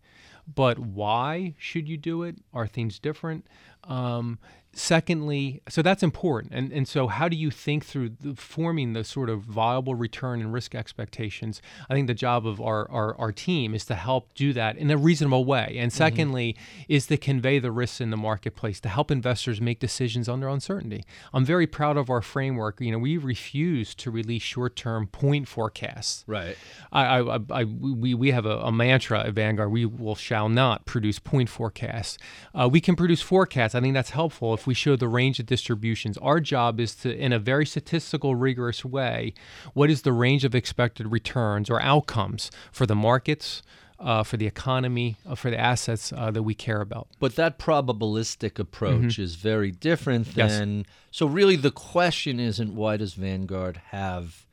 [0.47, 2.37] but why should you do it?
[2.53, 3.45] Are things different?
[3.83, 4.39] Um,
[4.77, 6.53] Secondly, so that's important.
[6.53, 10.39] And, and so, how do you think through the, forming the sort of viable return
[10.39, 11.63] and risk expectations?
[11.89, 14.91] I think the job of our, our, our team is to help do that in
[14.91, 15.77] a reasonable way.
[15.79, 15.97] And mm-hmm.
[15.97, 16.83] secondly, mm-hmm.
[16.89, 21.03] is to convey the risks in the marketplace to help investors make decisions under uncertainty.
[21.33, 22.79] I'm very proud of our framework.
[22.79, 26.23] You know, we refuse to release short term point forecasts.
[26.27, 26.55] Right.
[26.91, 30.85] I, I, I, we, we have a, a, mantra at Vanguard we will shall not
[30.85, 32.19] produce point forecasts.
[32.53, 33.73] Uh, we can produce forecasts.
[33.73, 36.17] I think that's helpful if we show the range of distributions.
[36.17, 39.33] Our job is to, in a very statistical, rigorous way,
[39.73, 43.63] what is the range of expected returns or outcomes for the markets,
[43.99, 47.07] uh, for the economy, uh, for the assets uh, that we care about.
[47.19, 49.21] But that probabilistic approach mm-hmm.
[49.21, 50.79] is very different than.
[50.79, 50.85] Yes.
[51.11, 54.45] So, really, the question isn't why does Vanguard have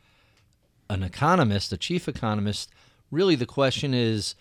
[0.88, 2.70] an economist, a chief economist?
[3.11, 4.35] Really, the question is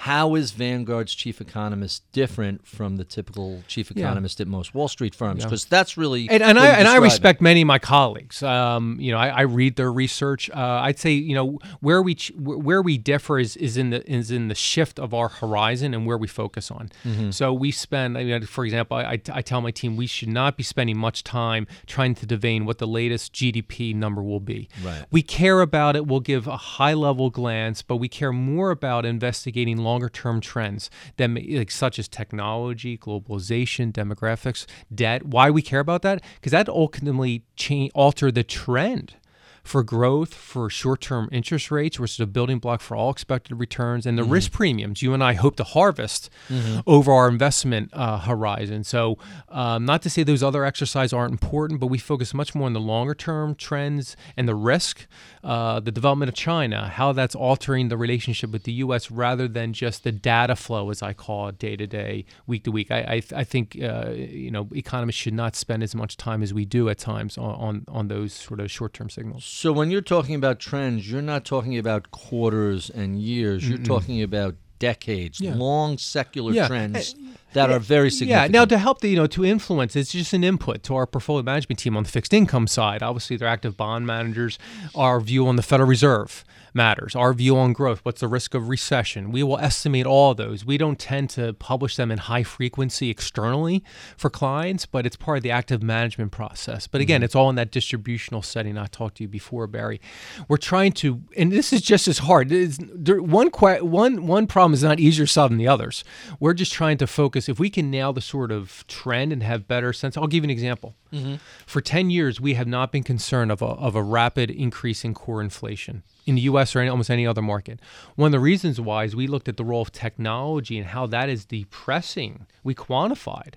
[0.00, 4.44] how is Vanguard's chief economist different from the typical chief economist yeah.
[4.44, 5.44] at most Wall Street firms?
[5.44, 5.68] Because yeah.
[5.70, 8.42] that's really and, and I and I respect many of my colleagues.
[8.42, 10.48] Um, you know, I, I, read their research.
[10.48, 14.10] Uh, I'd say you know where we ch- where we differ is is in the
[14.10, 16.90] is in the shift of our horizon and where we focus on.
[17.04, 17.32] Mm-hmm.
[17.32, 20.56] So we spend, I mean, for example, I, I tell my team we should not
[20.56, 24.70] be spending much time trying to divine what the latest GDP number will be.
[24.82, 25.04] Right.
[25.10, 26.06] We care about it.
[26.06, 30.90] We'll give a high level glance, but we care more about investigating longer term trends
[31.16, 35.26] that like such as technology, globalization, demographics, debt.
[35.26, 36.22] Why we care about that?
[36.36, 39.16] Because that ultimately change alter the trend
[39.62, 43.56] for growth, for short term interest rates, which is a building block for all expected
[43.56, 44.32] returns, and the mm-hmm.
[44.32, 46.80] risk premiums you and I hope to harvest mm-hmm.
[46.86, 48.84] over our investment uh, horizon.
[48.84, 49.18] So,
[49.48, 52.72] um, not to say those other exercises aren't important, but we focus much more on
[52.72, 55.06] the longer term trends and the risk,
[55.44, 59.10] uh, the development of China, how that's altering the relationship with the U.S.
[59.10, 62.72] rather than just the data flow, as I call it, day to day, week to
[62.72, 62.90] week.
[62.90, 66.54] I, I, I think uh, you know economists should not spend as much time as
[66.54, 69.44] we do at times on, on, on those sort of short term signals.
[69.52, 73.68] So when you're talking about trends, you're not talking about quarters and years.
[73.68, 73.84] You're Mm-mm.
[73.84, 75.54] talking about decades, yeah.
[75.54, 76.68] long secular yeah.
[76.68, 78.54] trends uh, that are very significant.
[78.54, 78.60] Yeah.
[78.60, 81.42] Now to help the you know to influence, it's just an input to our portfolio
[81.42, 83.02] management team on the fixed income side.
[83.02, 84.58] Obviously, they're active bond managers.
[84.94, 87.16] Our view on the Federal Reserve matters.
[87.16, 89.32] Our view on growth, what's the risk of recession?
[89.32, 90.64] We will estimate all those.
[90.64, 93.82] We don't tend to publish them in high frequency externally
[94.16, 96.86] for clients, but it's part of the active management process.
[96.86, 97.24] But again, mm-hmm.
[97.24, 100.00] it's all in that distributional setting I talked to you before, Barry.
[100.48, 102.48] We're trying to, and this is just as hard.
[102.48, 106.04] There, one, one, one problem is not easier solved than the others.
[106.38, 107.48] We're just trying to focus.
[107.48, 110.46] If we can nail the sort of trend and have better sense, I'll give you
[110.46, 110.94] an example.
[111.12, 111.36] Mm-hmm.
[111.66, 115.14] For 10 years, we have not been concerned of a, of a rapid increase in
[115.14, 117.80] core inflation in the US or in almost any other market.
[118.16, 121.06] One of the reasons why is we looked at the role of technology and how
[121.06, 122.46] that is depressing.
[122.62, 123.54] We quantified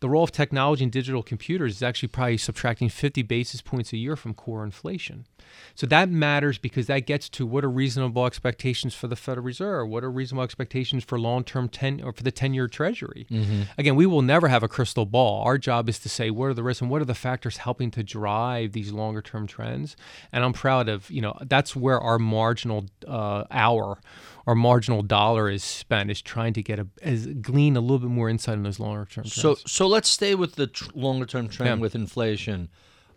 [0.00, 3.98] the role of technology and digital computers is actually probably subtracting 50 basis points a
[3.98, 5.26] year from core inflation.
[5.74, 9.88] So that matters because that gets to what are reasonable expectations for the Federal Reserve,
[9.88, 13.26] what are reasonable expectations for long-term ten or for the 10-year Treasury.
[13.30, 13.62] Mm-hmm.
[13.78, 15.42] Again, we will never have a crystal ball.
[15.44, 17.90] Our job is to say what are the risks and what are the factors helping
[17.92, 19.96] to drive these longer-term trends.
[20.32, 24.00] And I'm proud of you know that's where our marginal uh, hour
[24.46, 28.08] our marginal dollar is spent is trying to get a as glean a little bit
[28.08, 29.34] more insight on those longer term trends.
[29.34, 31.82] So so let's stay with the tr- longer term trend Yeah.
[31.82, 32.68] with inflation.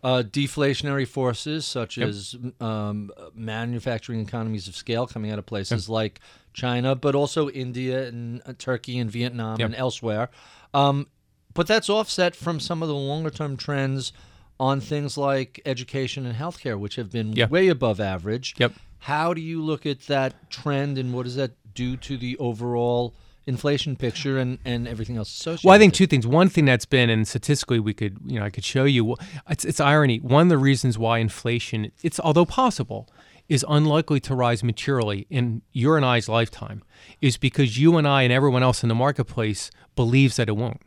[0.04, 2.08] Uh, deflationary forces such Yep.
[2.08, 6.20] as um, manufacturing economies of scale coming out of places like
[6.52, 9.64] China, but also India and uh, Turkey and Vietnam Yep.
[9.66, 10.28] and elsewhere.
[10.74, 11.06] Um,
[11.54, 14.12] but that's offset from some of the longer term trends
[14.60, 18.54] on things like education and healthcare, which have been way above average.
[18.58, 18.72] Yep.
[18.98, 23.14] How do you look at that trend and what does that do to the overall
[23.46, 25.66] inflation picture and, and everything else associated?
[25.66, 26.26] Well, I think two things.
[26.26, 29.16] One thing that's been, and statistically, we could, you know, I could show you.
[29.48, 30.18] It's, it's irony.
[30.18, 33.08] One of the reasons why inflation, it's although possible,
[33.48, 36.82] is unlikely to rise materially in your and I's lifetime,
[37.20, 40.80] is because you and I and everyone else in the marketplace believes that it won't.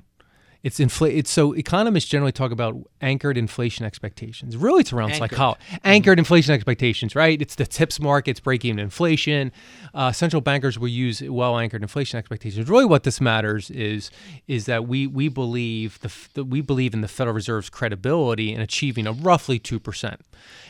[0.63, 4.57] It's infl- It's so economists generally talk about anchored inflation expectations.
[4.57, 5.29] Really, it's around Anchored.
[5.31, 5.61] psychology.
[5.83, 7.41] Anchored inflation expectations, right?
[7.41, 9.51] It's the TIPS markets breakeven inflation.
[9.93, 12.67] Uh, central bankers will use well anchored inflation expectations.
[12.67, 14.09] Really, what this matters is
[14.47, 18.59] is that we we believe the, that we believe in the Federal Reserve's credibility in
[18.61, 20.21] achieving a roughly two percent.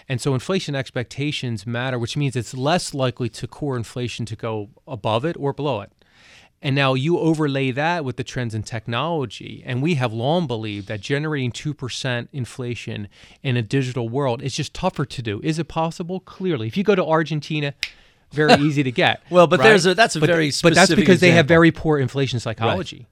[0.09, 4.69] And so inflation expectations matter, which means it's less likely to core inflation to go
[4.87, 5.91] above it or below it.
[6.61, 10.87] And now you overlay that with the trends in technology, and we have long believed
[10.87, 13.07] that generating 2% inflation
[13.43, 15.39] in a digital world is just tougher to do.
[15.43, 16.19] Is it possible?
[16.21, 16.65] Clearly.
[16.67, 17.75] If you go to Argentina,
[18.31, 19.21] very easy to get.
[19.29, 19.65] Well, but right?
[19.69, 23.05] there's a- that's a But- very But that's because they have very poor inflation psychology.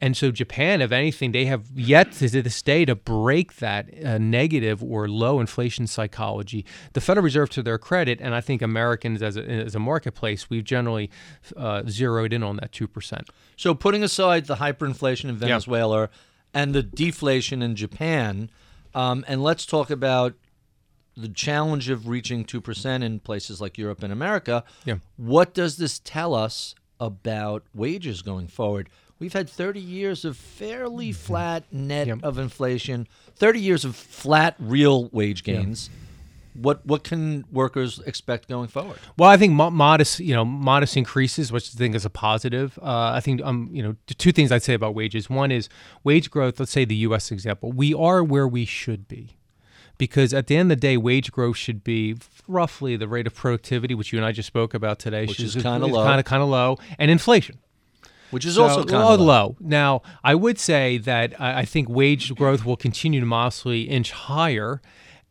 [0.00, 4.18] And so Japan, if anything, they have yet to this day to break that uh,
[4.18, 6.66] negative or low inflation psychology.
[6.92, 10.50] The Federal Reserve, to their credit, and I think Americans as a, as a marketplace,
[10.50, 11.10] we've generally
[11.56, 13.30] uh, zeroed in on that two percent.
[13.56, 16.10] So, putting aside the hyperinflation in Venezuela
[16.52, 18.50] and the deflation in Japan,
[18.94, 20.34] um, and let's talk about
[21.16, 24.62] the challenge of reaching 2% in places like Europe and America.
[24.84, 24.96] Yeah.
[25.16, 28.88] What does this tell us about wages going forward?
[29.18, 32.16] We've had 30 years of fairly flat net Mm-hmm.
[32.18, 32.24] Yep.
[32.24, 35.88] of inflation, 30 years of flat real wage gains.
[36.54, 38.98] What what can workers expect going forward?
[39.18, 42.78] Well, I think mo- modest, you know, modest increases, which I think is a positive.
[42.80, 45.28] Uh, I think, um, you know, two things I'd say about wages.
[45.28, 45.68] One is
[46.02, 46.58] wage growth.
[46.58, 47.30] Let's say the U.S.
[47.30, 47.72] example.
[47.72, 49.36] We are where we should be,
[49.98, 52.16] because at the end of the day, wage growth should be
[52.48, 55.54] roughly the rate of productivity, which you and I just spoke about today, Which is
[55.54, 56.04] kinda low.
[56.04, 57.58] kind of kind of low, and inflation.
[58.30, 59.24] Which is So, also kind of low.
[59.26, 59.56] low.
[59.60, 64.10] Now, I would say that I I think wage growth will continue to modestly inch
[64.12, 64.80] higher.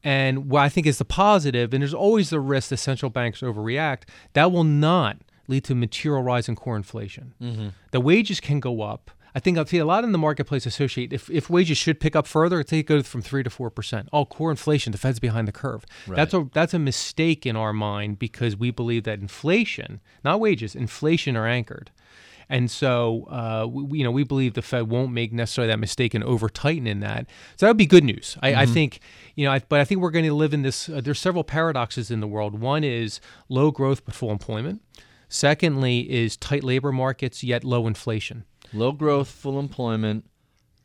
[0.04, 3.42] And what I think is the positive, and there's always the risk that central banks
[3.42, 7.34] overreact, that will not lead to material rise in core inflation.
[7.42, 7.68] Mm-hmm.
[7.92, 9.10] The wages can go up.
[9.36, 12.16] I think I'll see a lot in the marketplace associate if, if wages should pick
[12.16, 14.08] up further, it's it goes from three to four percent.
[14.14, 15.86] Oh, core inflation, the Fed's behind the curve.
[16.08, 20.74] That's a that's a mistake in our mind because we believe that inflation, not wages,
[20.74, 21.92] inflation are anchored.
[22.48, 26.14] And so, uh, we, you know, we believe the Fed won't make necessarily that mistake
[26.14, 27.26] and over tighten in that.
[27.58, 28.38] So that would be good news.
[28.42, 29.00] I, I think,
[29.34, 30.88] you know, I, but I think we're going to live in this.
[30.88, 32.60] Uh, there's several paradoxes in the world.
[32.60, 33.20] One is
[33.50, 34.82] low growth but full employment.
[35.28, 38.46] Secondly, is tight labor markets yet low inflation.
[38.76, 40.26] Low growth, full employment,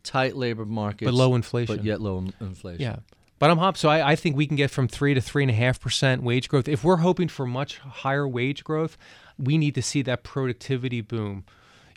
[0.03, 1.77] tight labor market, But low inflation.
[1.77, 2.81] but yet low in- inflation.
[2.83, 2.97] Yeah.
[3.39, 3.77] But I'm hop.
[3.79, 6.23] So I, I think we can get from three to three and a half percent
[6.23, 6.69] wage growth.
[6.69, 8.99] If we're hoping for much higher wage growth,
[9.39, 11.45] we need to see that productivity boom,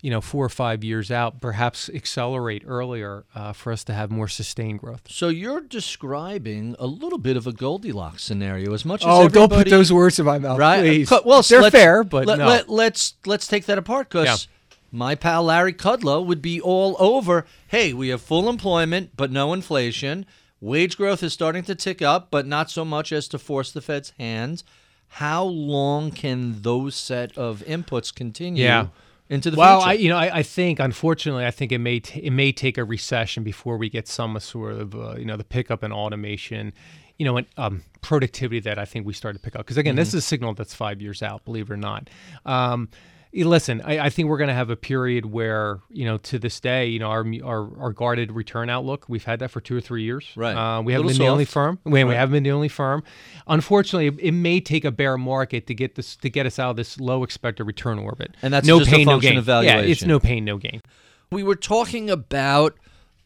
[0.02, 4.10] you know, four or five years out, perhaps accelerate earlier uh, for us to have
[4.10, 5.02] more sustained growth.
[5.10, 9.52] So you're describing a little bit of a Goldilocks scenario, as much as Oh, don't
[9.52, 10.80] put those words in my mouth, right.
[10.82, 11.12] please.
[11.26, 12.48] Well, they're fair, but let, no.
[12.48, 14.50] let, let's let's take that apart because Yeah.
[14.94, 17.46] My pal Larry Kudlow would be all over.
[17.68, 20.26] Hey, we have full employment, but no inflation.
[20.62, 23.82] Wage growth is starting to tick up, but not so much as to force the
[23.82, 24.64] Fed's hand.
[25.08, 28.88] How long can those set of inputs continue Yeah.
[29.30, 29.60] into the future?
[29.60, 29.90] well, future?
[29.90, 32.78] I, you know, I, I think unfortunately, I think it may t- it may take
[32.78, 36.72] a recession before we get some sort of uh, you know the pickup in automation,
[37.18, 39.66] you know, and um, productivity that I think we start to pick up.
[39.66, 42.10] Because again, this is a signal that's five years out, believe it or not.
[42.46, 42.90] Um,
[43.36, 46.60] Listen, I, I think we're going to have a period where, you know, to this
[46.60, 49.82] day, you know, our our, our guarded return outlook, we've had that for two or
[49.82, 50.30] three years.
[50.36, 50.56] Right.
[50.56, 51.54] Uh, we haven't been the only soft.
[51.54, 51.80] firm.
[51.84, 53.04] We, we haven't been the only firm.
[53.48, 56.72] Unfortunately, it, it may take a bear market to get this to get us out
[56.72, 58.36] of this low expected return orbit.
[58.44, 59.38] And that's no just a pain, no gain.
[59.38, 60.82] of Yeah, it's no pain, no gain.
[61.32, 62.76] we were talking about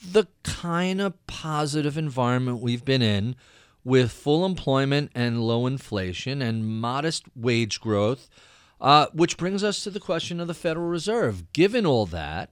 [0.02, 3.36] the kind of positive environment we've been in
[3.84, 8.30] with full employment and low inflation and modest wage growth,
[8.80, 11.52] uh, which brings us to the question of the Federal Reserve.
[11.54, 12.52] Given all that,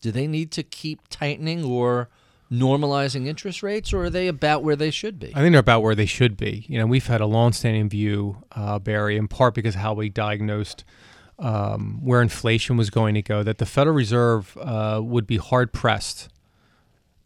[0.00, 2.08] do they need to keep tightening or
[2.50, 5.32] normalizing interest rates, or are they about where they should be?
[5.34, 6.64] I think they're about where they should be.
[6.68, 10.08] You know, we've had a long-standing view, uh, Barry, in part because of how we
[10.08, 10.84] diagnosed
[11.38, 15.72] um, where inflation was going to go, that the Federal Reserve uh, would be hard
[15.72, 16.28] pressed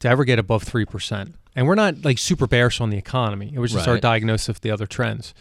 [0.01, 1.37] to ever get above three percent.
[1.55, 3.53] And we're not like super bearish on the economy.
[3.55, 5.35] It was just our diagnosis of the other trends.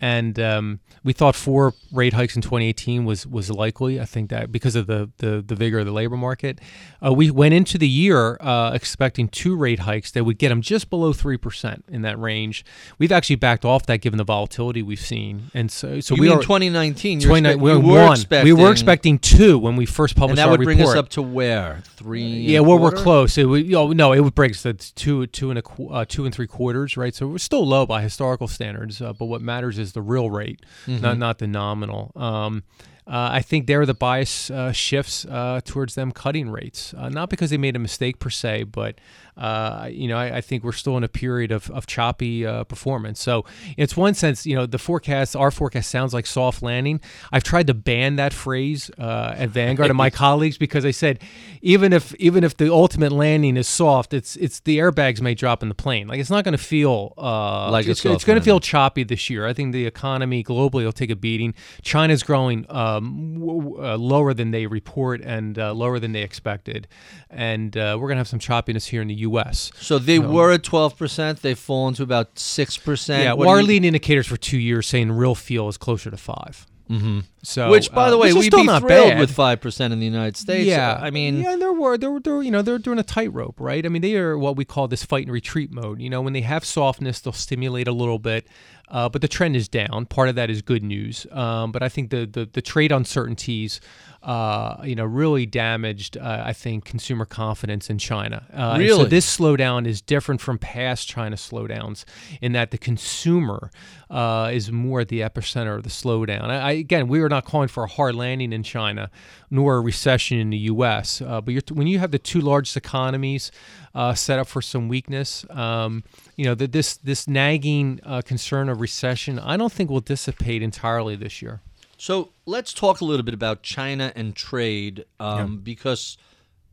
[0.00, 4.00] And um, we thought four rate hikes in 2018 was was likely.
[4.00, 6.60] I think that because of the the, the vigor of the labor market,
[7.04, 10.60] uh, we went into the year uh, expecting two rate hikes that would get them
[10.60, 12.64] just below three percent in that range.
[12.98, 16.28] We've actually backed off that given the volatility we've seen, and so so you we
[16.28, 17.20] mean are 2019?
[17.20, 18.12] You're expect- we were one.
[18.12, 21.08] expecting, we were expecting two when we first published and that would bring us up
[21.10, 22.22] to where three?
[22.22, 23.38] Yeah, well, we're close.
[23.38, 26.04] It would, you know, no, it would break us to two, two and a, uh,
[26.06, 27.14] two and three quarters, right?
[27.14, 30.60] So we're still low by historical standards, uh, but what matters is the real rate,
[30.86, 31.02] Mm-hmm.
[31.02, 32.12] not not the nominal.
[32.16, 32.62] Um,
[33.06, 37.10] uh, I think there are the bias uh, shifts uh, towards them cutting rates, uh,
[37.10, 38.94] not because they made a mistake per se, but
[39.36, 42.64] uh, you know, I, I think we're still in a period of, of choppy uh,
[42.64, 43.20] performance.
[43.20, 43.44] So
[43.76, 47.00] it's one sense, you know, the forecast, our forecast sounds like soft landing.
[47.32, 51.20] I've tried to ban that phrase uh, at Vanguard and my colleagues because I said,
[51.62, 55.62] even if even if the ultimate landing is soft, it's it's the airbags may drop
[55.62, 56.06] in the plane.
[56.06, 59.28] Like it's not going to feel uh, Like it's, it's going to feel choppy this
[59.30, 59.46] year.
[59.46, 61.54] I think the economy globally will take a beating.
[61.82, 66.22] China's growing um, w- w- uh, lower than they report and uh, lower than they
[66.22, 66.86] expected,
[67.30, 69.70] and uh, we're going to have some choppiness here in the U.S.
[69.78, 71.42] So they were at 12 percent.
[71.42, 73.24] They've fallen to about six percent.
[73.24, 76.66] Yeah, well, our leading indicators for two years saying real feel is closer to 5
[76.90, 77.20] Mm-hmm.
[77.42, 79.18] So, Which, by uh, the way, we'd still be not thrilled bad.
[79.18, 80.66] with five percent in the United States.
[80.66, 83.58] Yeah, I mean, yeah, and they're, wor- they're they're you know they're doing a tightrope,
[83.58, 83.84] right?
[83.84, 86.00] I mean, they are what we call this fight and retreat mode.
[86.00, 88.46] You know, when they have softness, they'll stimulate a little bit,
[88.88, 90.06] uh, but the trend is down.
[90.06, 93.80] Part of that is good news, um, but I think the the, the trade uncertainties,
[94.22, 96.16] uh, you know, really damaged.
[96.16, 98.46] Uh, I think consumer confidence in China.
[98.52, 99.02] Uh, Really?
[99.02, 102.04] so this slowdown is different from past China slowdowns
[102.40, 103.70] in that the consumer
[104.10, 106.44] uh, is more at the epicenter of the slowdown.
[106.44, 109.10] I, I, again, we are not calling for a hard landing in China,
[109.50, 111.20] nor a recession in the U.S.
[111.22, 113.50] Uh, but you're, when you have the two largest economies
[113.94, 116.02] uh, set up for some weakness, um,
[116.36, 120.62] you know that this this nagging uh, concern of recession, I don't think will dissipate
[120.62, 121.60] entirely this year.
[121.96, 126.18] So let's talk a little bit about China and trade um, because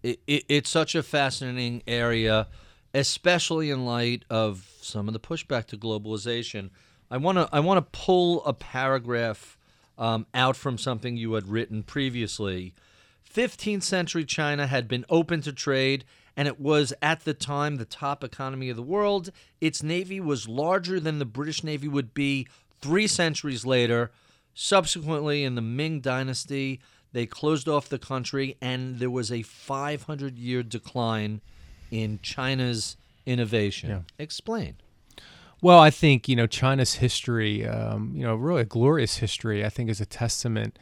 [0.03, 2.47] it, it, it's such a fascinating area,
[2.93, 6.71] especially in light of some of the pushback to globalization.
[7.09, 9.57] I want to I want to pull a paragraph
[9.97, 12.73] um, out from something you had written previously.
[13.31, 16.03] 15th century China had been open to trade,
[16.35, 19.31] and it was at the time the top economy of the world.
[19.59, 22.47] Its navy was larger than the British Navy would be
[22.81, 24.11] three centuries later.
[24.53, 26.81] Subsequently, in the Ming Dynasty,
[27.13, 31.41] they closed off the country, and there was a 500 year decline
[31.89, 33.89] in China's innovation.
[34.17, 34.75] Explain.
[35.61, 39.63] Well, I think you know China's history, um, you know, really a glorious history.
[39.63, 40.79] I think is a testament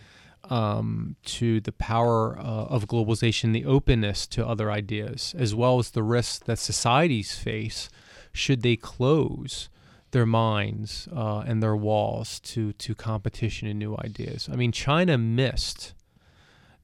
[0.49, 5.91] um, to the power uh, of globalization, the openness to other ideas, as well as
[5.91, 7.89] the risks that societies face
[8.33, 9.69] should they close
[10.12, 14.49] their minds uh, and their walls to to competition and new ideas.
[14.51, 15.93] I mean, China missed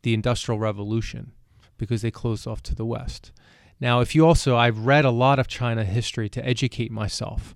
[0.04, 1.32] the Industrial Revolution
[1.78, 3.32] because they closed off to the West.
[3.80, 7.54] Now, if you also, I've read a lot of China history to educate myself,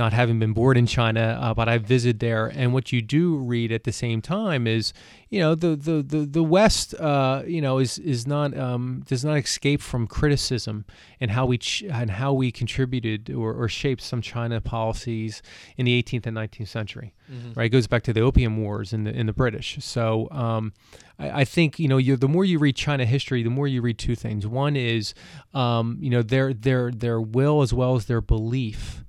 [0.00, 2.46] not having been born in China, uh, but I visited there.
[2.46, 4.94] And what you do read at the same time is,
[5.28, 9.24] you know, the the the, the West, uh, you know, is is not um, does
[9.24, 10.86] not escape from criticism
[11.20, 15.42] and how we ch- and how we contributed or, or shaped some China policies
[15.76, 17.12] in the 18th and 19th century.
[17.54, 19.78] Right, it goes back to the Opium Wars in the in the British.
[19.80, 20.28] So.
[20.30, 20.72] Um,
[21.18, 23.82] I, I think you know you the more you read China history, the more you
[23.82, 24.46] read two things.
[24.46, 25.12] One is,
[25.52, 29.04] um, you know, their their their will as well as their belief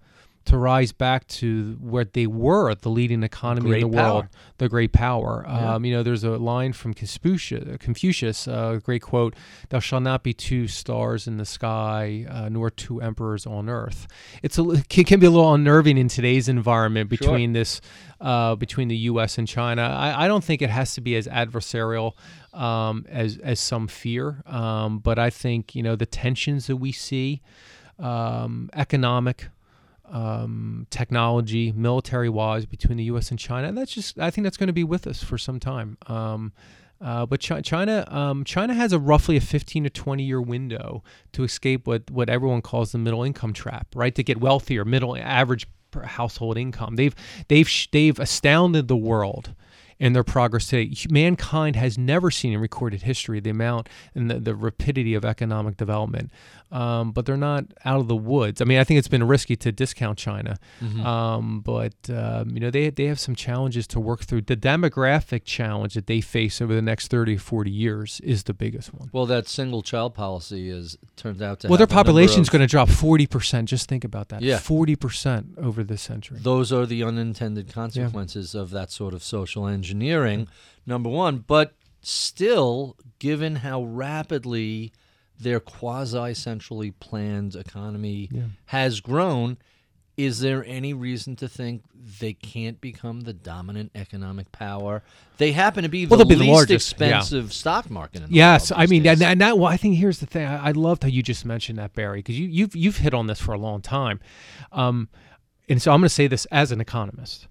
[0.52, 4.68] to rise back to what they were, the leading economy Great in the world, the
[4.68, 5.46] great power.
[5.48, 9.34] Um, you know, there's a line from Confucius, Confucius uh, a great quote:
[9.70, 14.08] "Thou shalt not be two stars in the sky, uh, nor two emperors on earth."
[14.44, 17.80] It's a it can be a little unnerving in today's environment between this
[18.20, 19.38] uh, between the U.S.
[19.38, 19.84] and China.
[19.84, 22.14] I, I don't think it has to be as adversarial
[22.54, 26.92] um, as as some fear, um, but I think you know the tensions that we
[26.92, 27.42] see,
[28.00, 29.48] um, economic,
[30.12, 33.32] um, technology, military wise between the U.S.
[33.32, 33.68] and China.
[33.68, 35.98] And that's just I think that's going to be with us for some time.
[36.08, 36.52] Um,
[37.02, 41.02] Uh, but Chi- China, um, China has a roughly a 15 to 20 year window
[41.32, 44.14] to escape what what everyone calls the middle income trap, right?
[44.14, 45.66] To get wealthier, middle average
[46.04, 46.98] household income.
[46.98, 47.16] They've
[47.48, 49.56] they've they've astounded the world
[50.02, 50.92] in their progress today.
[51.12, 55.78] Mankind has never seen in recorded history the amount and the, the rapidity of economic
[55.78, 56.32] development.
[56.72, 58.62] Um, but they're not out of the woods.
[58.62, 60.58] I mean, I think it's been risky to discount China,
[61.04, 64.44] um, but um, you know they they have some challenges to work through.
[64.44, 68.54] The demographic challenge that they face over the next 30 or 40 years is the
[68.54, 69.10] biggest one.
[69.12, 72.62] Well, that single child policy is turns out to Well, their population is of- going
[72.62, 73.66] to drop 40%.
[73.66, 74.42] Just think about that.
[74.42, 74.56] Yeah.
[74.58, 76.40] 40% over this century.
[76.42, 79.91] those are the unintended consequences of that sort of social engineering
[80.86, 84.92] number one but still given how rapidly
[85.40, 88.44] their quasi centrally planned economy Yeah.
[88.66, 89.58] has grown
[90.18, 91.84] is there any reason to think
[92.20, 95.02] they can't become the dominant economic power
[95.38, 97.08] they happen to be Well, the be the least largest, yeah.
[97.20, 98.36] expensive stock market in the world.
[98.36, 99.22] Yes, I mean, days.
[99.22, 99.58] and, and that.
[99.58, 100.46] Well, I think here's the thing.
[100.46, 103.26] I, I loved how you just mentioned that, Barry, because you, you've you've hit on
[103.26, 104.20] this for a long time,
[104.72, 105.10] um,
[105.68, 107.48] and so I'm going to say this as an economist.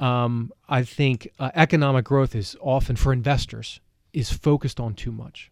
[0.00, 3.80] Um, I think uh, economic growth is often for investors
[4.12, 5.50] is focused on too much.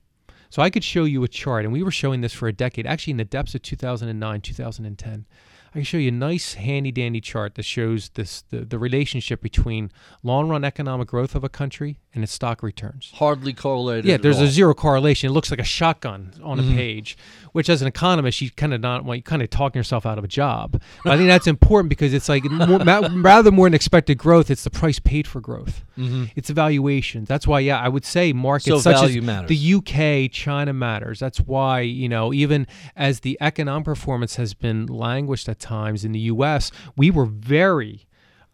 [0.51, 2.87] So I could show you a chart, and we were showing this for a decade,
[2.87, 5.27] actually in the depths of 2009, 2010.
[5.77, 9.43] I can show you a nice, handy dandy chart that shows this the, the relationship
[9.43, 13.13] between long run economic growth of a country and its stock returns.
[13.17, 15.29] hardly correlated Yeah, there's a zero correlation.
[15.29, 16.73] It looks like a shotgun on Mm-hmm.
[16.73, 17.19] a page,
[17.53, 20.17] which as an economist, you kind of not well, you kind of talking yourself out
[20.17, 20.81] of a job.
[21.05, 24.65] But I think that's important because it's like more, rather more than expected growth, it's
[24.65, 25.85] the price paid for growth.
[25.99, 26.31] Mhm.
[26.35, 27.29] It's evaluations.
[27.29, 29.49] That's why, yeah, I would say markets So such value as matters.
[29.51, 31.19] the UK, China matters.
[31.19, 32.67] That's why you know even
[32.97, 38.06] as the economic performance has been languished at times in the U.S., we were very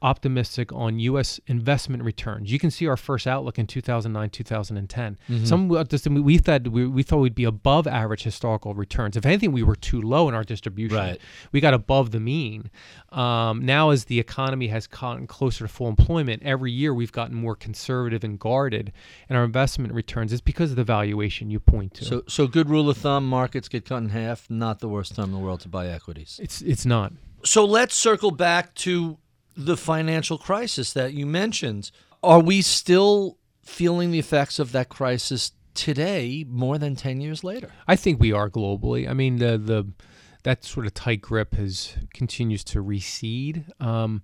[0.02, 1.40] optimistic on U.S.
[1.46, 2.52] investment returns.
[2.52, 5.18] You can see our first outlook in 2009, 2010.
[5.28, 5.44] Mm-hmm.
[5.44, 9.16] Some uh, we thought we, we thought we'd be above average historical returns.
[9.16, 10.98] If anything, we were too low in our distribution.
[10.98, 11.20] Right.
[11.52, 12.70] We got above the mean.
[13.10, 17.36] Um, now, as the economy has gotten closer to full employment, every year we've gotten
[17.36, 18.92] more conservative and guarded
[19.28, 20.32] in our investment returns.
[20.32, 22.04] It's because of the valuation you point to.
[22.04, 24.50] So, so good rule of thumb: markets get cut in half.
[24.50, 26.40] Not the worst time in the world to buy equities.
[26.42, 27.12] it's it's not.
[27.44, 29.18] So let's circle back to
[29.56, 31.90] the financial crisis that you mentioned.
[32.22, 37.70] Are we still feeling the effects of that crisis today, more than ten years later?
[37.88, 39.08] I think we are globally.
[39.08, 39.88] I mean, the the
[40.44, 43.64] that sort of tight grip has continues to recede.
[43.80, 44.22] Um,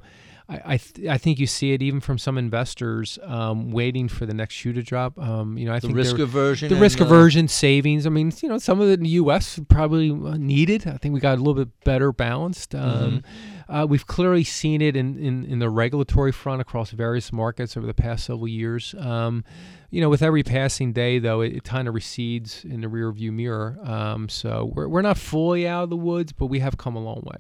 [0.49, 4.27] I I, th- I think you see it even from some investors um, waiting for
[4.27, 5.19] the next shoe to drop.
[5.19, 6.69] Um, you know, I The think risk aversion.
[6.71, 8.07] the risk aversion savings.
[8.07, 9.61] I mean, you know, some of it in the U.S.
[9.69, 10.87] probably uh, needed.
[10.87, 12.75] I think we got a little bit better balanced.
[12.75, 13.23] Um,
[13.69, 17.87] uh, we've clearly seen it in, in, in the regulatory front across various markets over
[17.87, 18.95] the past several years.
[18.99, 19.45] Um,
[19.91, 23.33] you know, with every passing day, though, it, it kind of recedes in the rearview
[23.33, 23.79] mirror.
[23.83, 27.01] Um, so we're, we're not fully out of the woods, but we have come a
[27.01, 27.39] long way.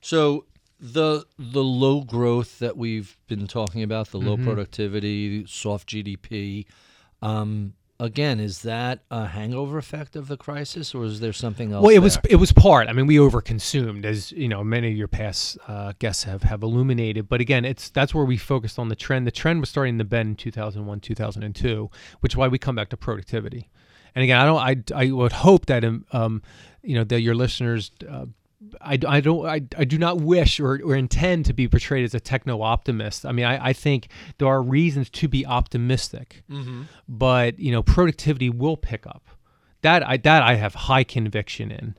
[0.00, 0.46] So
[0.80, 4.44] the the low growth that we've been talking about, the low Mhm.
[4.44, 6.66] productivity, soft GDP.
[7.20, 11.82] Um, again, is that a hangover effect of the crisis, or is there something else?
[11.82, 12.88] Well, it was it was part.
[12.88, 16.62] I mean, we overconsumed, as you know, many of your past uh, guests have have
[16.62, 17.28] illuminated.
[17.28, 19.26] But again, it's that's where we focused on the trend.
[19.26, 21.90] The trend was starting to bend in 2001, 2002,
[22.20, 23.68] which is why we come back to productivity.
[24.14, 24.92] And again, I don't.
[24.94, 26.42] I, I would hope that um, um
[26.82, 27.90] you know that your listeners.
[28.08, 28.26] Uh,
[28.80, 32.12] I, I don't I, I do not wish or, or intend to be portrayed as
[32.14, 33.24] a techno optimist.
[33.24, 36.82] I mean I, I think there are reasons to be optimistic Mm-hmm.
[37.08, 39.28] but you know productivity will pick up
[39.82, 41.94] that i that i have high conviction in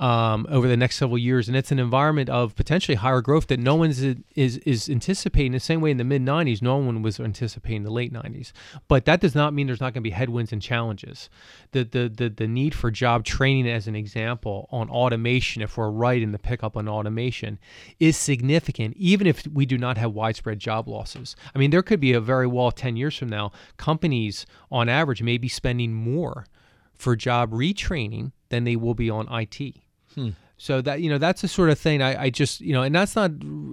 [0.00, 1.46] um, over the next several years.
[1.46, 5.52] And it's an environment of potentially higher growth that no one's is is anticipating.
[5.52, 8.52] The same way in the mid 90s no one was anticipating the late 90s
[8.88, 11.28] but that does not mean there's not going to be headwinds and challenges.
[11.72, 15.90] The, the the the need for job training as an example on automation if we're
[15.90, 17.58] right in the pickup on automation
[17.98, 21.36] is significant even if we do not have widespread job losses.
[21.54, 25.22] I mean there could be a very well 10 years from now companies on average
[25.22, 26.46] may be spending more
[26.94, 29.76] for job retraining than they will be on IT.
[30.14, 30.30] Hmm.
[30.56, 32.94] So that you know that's the sort of thing I, I just you know and
[32.94, 33.30] that's not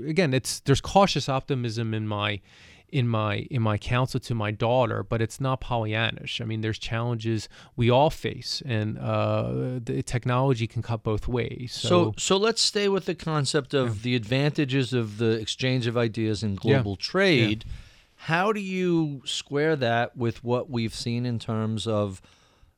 [0.08, 2.40] again it's there's cautious optimism in my
[2.90, 6.40] in my in my counsel to my daughter, but it's not Pollyannish.
[6.40, 11.74] I mean, there's challenges we all face, and uh, the technology can cut both ways.
[11.74, 15.98] So, So, so let's stay with the concept of the advantages of the exchange of
[15.98, 17.66] ideas in global trade.
[18.22, 22.22] How do you square that with what we've seen in terms of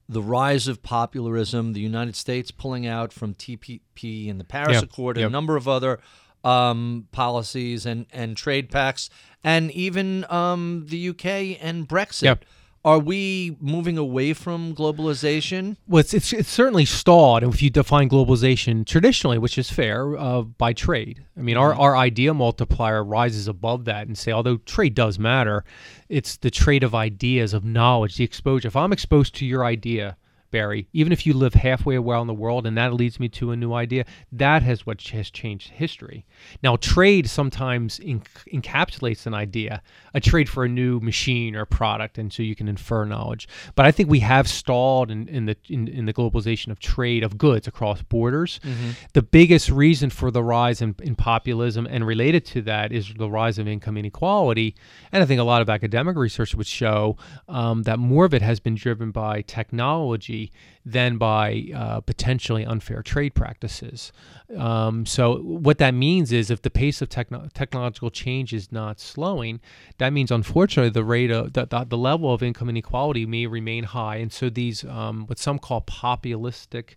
[0.10, 4.82] the rise of popularism, the United States pulling out from TPP and the Paris Yeah,
[4.82, 5.30] Accord, and yep.
[5.30, 6.00] a number of other
[6.44, 9.12] um, policies and, and trade pacts,
[9.44, 12.24] and even um, the UK and Brexit?
[12.24, 12.46] Yep.
[12.86, 15.76] Are we moving away from globalization?
[15.88, 20.44] Well, it's, it's, it's certainly stalled if you define globalization traditionally, which is fair, uh,
[20.44, 21.26] by trade.
[21.38, 25.66] I mean, our, our idea multiplier rises above that and say, although trade does matter,
[26.08, 28.70] it's the trade of ideas, of knowledge, the exposure.
[28.70, 30.16] If I'm exposed to your idea,
[30.52, 33.56] Barry, even if you live halfway around the world and that leads me to a
[33.56, 36.26] new idea, that has what has changed history.
[36.64, 39.82] Now, trade sometimes encapsulates an idea,
[40.14, 43.48] a trade for a new machine or product, and so you can infer knowledge.
[43.76, 47.24] But I think we have stalled in, in the in, in, the globalization of trade
[47.24, 48.60] of goods across borders.
[48.64, 48.92] Mm-hmm.
[49.14, 53.30] The biggest reason for the rise in, in populism and related to that is the
[53.30, 54.76] rise of income inequality.
[55.12, 58.42] And I think a lot of academic research would show um, that more of it
[58.42, 60.39] has been driven by technology
[60.86, 64.12] than by uh, potentially unfair trade practices.
[64.58, 69.00] Um, so, what that means is if the pace of techno- technological change is not
[69.00, 69.60] slowing,
[69.98, 73.84] that means unfortunately the rate of the, the, the level of income inequality may remain
[73.84, 74.18] high.
[74.18, 76.96] And so, these um, what some call populistic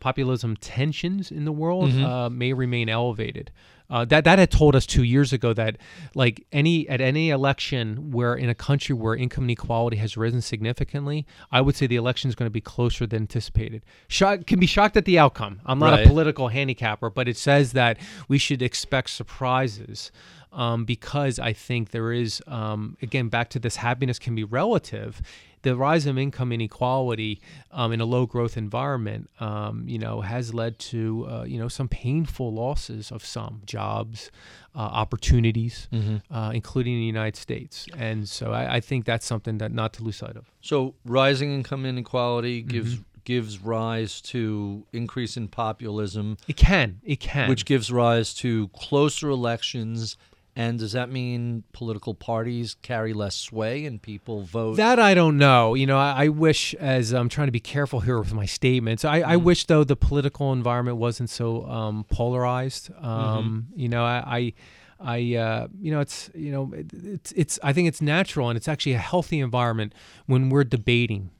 [0.00, 2.04] populism tensions in the world mm-hmm.
[2.04, 3.50] uh, may remain elevated.
[3.88, 5.76] Uh, that that had told us two years ago that
[6.14, 11.26] like any at any election where in a country where income inequality has risen significantly,
[11.52, 13.84] I would say the election is going to be closer than anticipated.
[14.08, 15.60] Shock, can be shocked at the outcome.
[15.64, 16.06] I'm not right.
[16.06, 20.10] a political handicapper, but it says that we should expect surprises.
[20.52, 25.20] Um, because I think there is, um, again, back to this happiness can be relative
[25.66, 27.40] the rise of income inequality
[27.72, 31.66] um, in a low growth environment, um, you know, has led to uh, you know
[31.66, 34.30] some painful losses of some jobs,
[34.76, 36.18] uh, opportunities, mm-hmm.
[36.32, 37.86] uh, including in the United States.
[37.98, 40.52] And so I, I, think that's something that not to lose sight of.
[40.60, 42.94] So rising income inequality gives.
[42.94, 46.36] Mm-hmm gives rise to increase in populism.
[46.46, 47.00] It can.
[47.02, 47.48] It can.
[47.48, 50.16] Which gives rise to closer elections
[50.56, 54.78] and does that mean political parties carry less sway and people vote?
[54.78, 55.74] That I don't know.
[55.74, 59.04] You know, I, I wish, as I'm trying to be careful here with my statements,
[59.04, 59.24] I, mm.
[59.24, 62.90] I wish, though, the political environment wasn't so um, polarized.
[62.98, 63.80] Um, mm-hmm.
[63.80, 64.24] You know, I.
[64.26, 64.52] I,
[64.98, 68.66] I uh, you know, it's, you know, it's, it's, I think it's natural and it's
[68.66, 69.92] actually a healthy environment
[70.24, 71.32] when we're debating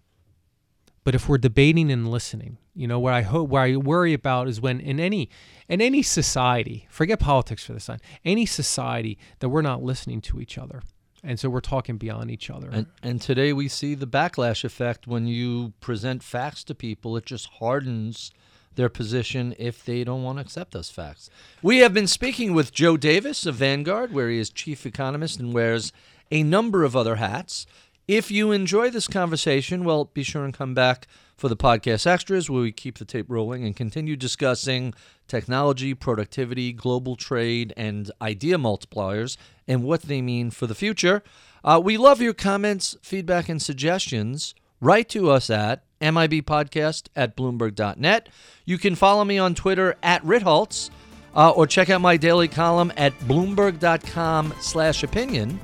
[1.06, 4.48] but if we're debating and listening, you know, what I hope, where I worry about
[4.48, 5.30] is when in any
[5.68, 10.40] in any society, forget politics for this time, any society that we're not listening to
[10.40, 10.82] each other.
[11.22, 12.68] And so we're talking beyond each other.
[12.72, 17.16] And, and today we see the backlash effect when you present facts to people.
[17.16, 18.32] It just hardens
[18.74, 21.30] their position if they don't want to accept those facts.
[21.62, 25.54] We have been speaking with Joe Davis of Vanguard, where he is chief economist and
[25.54, 25.92] wears
[26.32, 27.64] a number of other hats.
[28.08, 32.48] If you enjoy this conversation, well, be sure and come back for the podcast extras
[32.48, 34.94] where we keep the tape rolling and continue discussing
[35.26, 39.36] technology, productivity, global trade, and idea multipliers
[39.66, 41.24] and what they mean for the future.
[41.64, 44.54] Uh, we love your comments, feedback, and suggestions.
[44.80, 48.28] Write to us at mibpodcast at bloomberg.net.
[48.64, 50.90] You can follow me on Twitter at Ritholtz
[51.34, 55.58] uh, or check out my daily column at bloomberg.com slash opinion.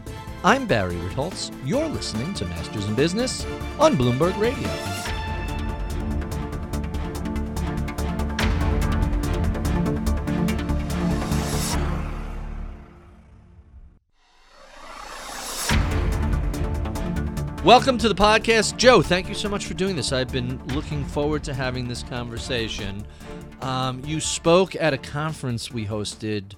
[0.44, 1.54] I'm Barry Ritholtz.
[1.64, 3.46] You're listening to Masters in Business
[3.78, 4.68] on Bloomberg Radio.
[17.64, 18.76] Welcome to the podcast.
[18.76, 20.10] Joe, thank you so much for doing this.
[20.10, 23.06] I've been looking forward to having this conversation.
[23.60, 26.56] Um, you spoke at a conference we hosted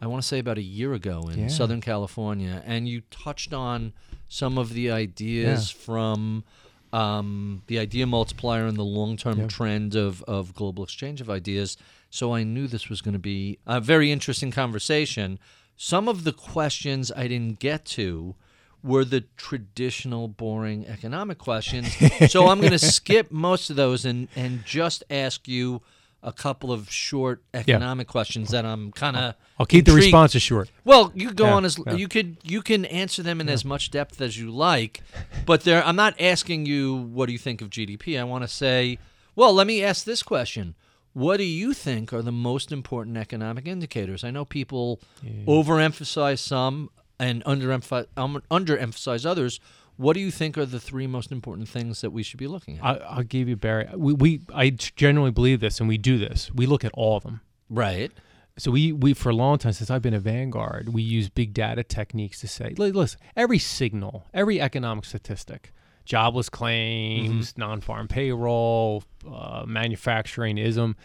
[0.00, 1.48] I want to say about a year ago in yeah.
[1.48, 3.92] Southern California, and you touched on
[4.28, 5.84] some of the ideas yeah.
[5.84, 6.44] from
[6.92, 11.76] um, the idea multiplier and the long term trend of, of global exchange of ideas.
[12.10, 15.38] So I knew this was going to be a very interesting conversation.
[15.76, 18.34] Some of the questions I didn't get to
[18.82, 21.94] were the traditional boring economic questions.
[22.30, 25.82] so I'm going to skip most of those and, and just ask you
[26.26, 28.10] a couple of short economic yeah.
[28.10, 29.34] questions that I'm kind of.
[29.58, 30.02] I'll keep intrigued.
[30.02, 30.70] the responses short.
[30.84, 31.94] Well, you go yeah, on as yeah.
[31.94, 35.02] you could you can answer them in as much depth as you like,
[35.46, 38.20] but there I'm not asking you what do you think of GDP.
[38.20, 38.98] I want to say,
[39.36, 40.74] well, let me ask this question.
[41.12, 44.22] What do you think are the most important economic indicators?
[44.22, 45.00] I know people
[45.46, 49.60] overemphasize some and underemphasize, um, underemphasize others.
[49.96, 52.78] What do you think are the three most important things that we should be looking
[52.78, 52.84] at?
[52.84, 53.88] I, will give you Barry.
[53.94, 56.50] We, we I generally believe this, and we do this.
[56.54, 57.40] We look at all of them.
[57.70, 58.12] Right.
[58.58, 61.52] So we we for a long time since I've been a Vanguard, we use big
[61.52, 65.72] data techniques to say, listen, every signal, every economic statistic,
[66.06, 67.60] jobless claims, mm-hmm.
[67.60, 70.96] non-farm payroll, uh, manufacturing ISM,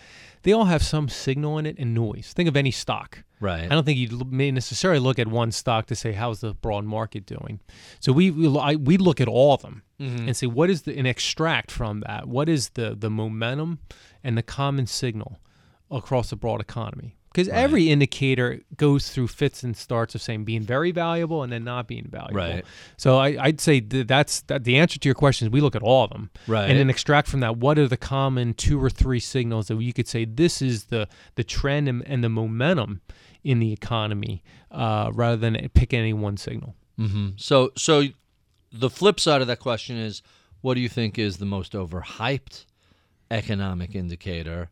[0.43, 2.31] they all have some signal in it and noise.
[2.33, 3.23] Think of any stock.
[3.41, 3.63] Right.
[3.63, 6.85] I don't think you may necessarily look at one stock to say how's the broad
[6.85, 7.59] market doing.
[7.99, 10.27] So we we, I, we look at all of them mm-hmm.
[10.27, 13.79] and say what is the and extract from that what is the the momentum
[14.23, 15.39] and the common signal
[15.89, 20.61] across the broad economy because every indicator goes through fits and starts of saying being
[20.61, 22.35] very valuable and then not being valuable.
[22.35, 22.65] Right.
[22.97, 24.65] So I, I'd say th- that's that.
[24.65, 26.69] The answer to your question is we look at all of them, Right.
[26.69, 29.93] and then extract from that what are the common two or three signals that you
[29.93, 33.01] could say this is the the trend and, and the momentum
[33.43, 36.75] in the economy, uh, rather than pick any one signal.
[36.97, 38.03] hmm So, so
[38.71, 40.21] the flip side of that question is,
[40.61, 42.65] what do you think is the most overhyped
[43.29, 44.69] economic indicator?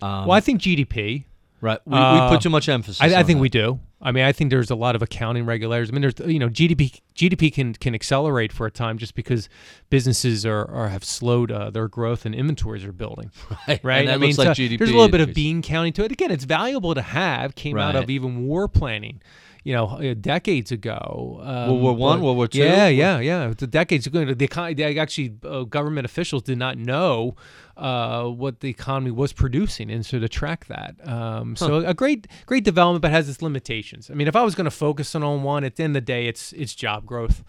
[0.00, 1.24] Um, well, I think GDP.
[1.60, 3.00] right, we, uh, we put too much emphasis.
[3.00, 3.42] I, I think that.
[3.42, 3.80] we do.
[4.04, 5.88] I mean, I think there's a lot of accounting regulators.
[5.88, 9.48] I mean, there's you know GDP GDP can can accelerate for a time just because
[9.90, 13.30] businesses are, are have slowed uh, their growth and inventories are building.
[13.68, 13.80] right.
[13.92, 14.00] Right.
[14.00, 14.78] And that I mean, looks like so GDP.
[14.78, 16.12] there's a little bit of bean counting to it.
[16.12, 17.54] Again, it's valuable to have.
[17.54, 19.20] Came out of even war planning.
[19.64, 21.38] You know, uh, decades ago.
[21.40, 22.58] Um, World War One, World War Two?
[22.58, 23.52] Yeah, yeah, yeah.
[23.56, 24.34] The decades ago, the.
[24.74, 27.36] They actually, uh, government officials did not know
[27.76, 30.96] uh, what the economy was producing, and so to track that.
[31.06, 34.10] Um, so a great, great development, but has its limitations.
[34.10, 36.02] I mean, if I was going to focus on on one, at the end of
[36.02, 37.42] the day, it's it's job growth.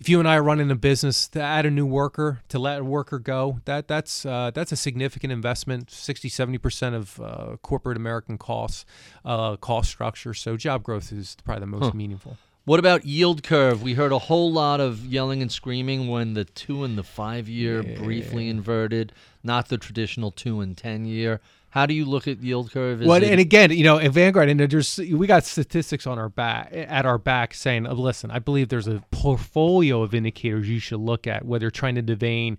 [0.00, 2.80] If you and I are running a business to add a new worker, to let
[2.80, 5.92] a worker go, that that's uh, that's a significant investment.
[5.92, 8.84] 60, 70 percent of uh, corporate American costs,
[9.24, 10.34] uh, cost structure.
[10.34, 12.36] So job growth is probably the most meaningful.
[12.64, 13.82] What about yield curve?
[13.82, 17.48] We heard a whole lot of yelling and screaming when the two and the five
[17.48, 21.40] year briefly inverted, not the traditional two and ten year.
[21.70, 23.02] How do you look at yield curve?
[23.02, 26.18] Is Well, it- and again, you know, in Vanguard, and there's we got statistics on
[26.20, 30.68] our back at our back saying, oh, listen, I believe there's a portfolio of indicators
[30.68, 32.58] you should look at, whether trying to divine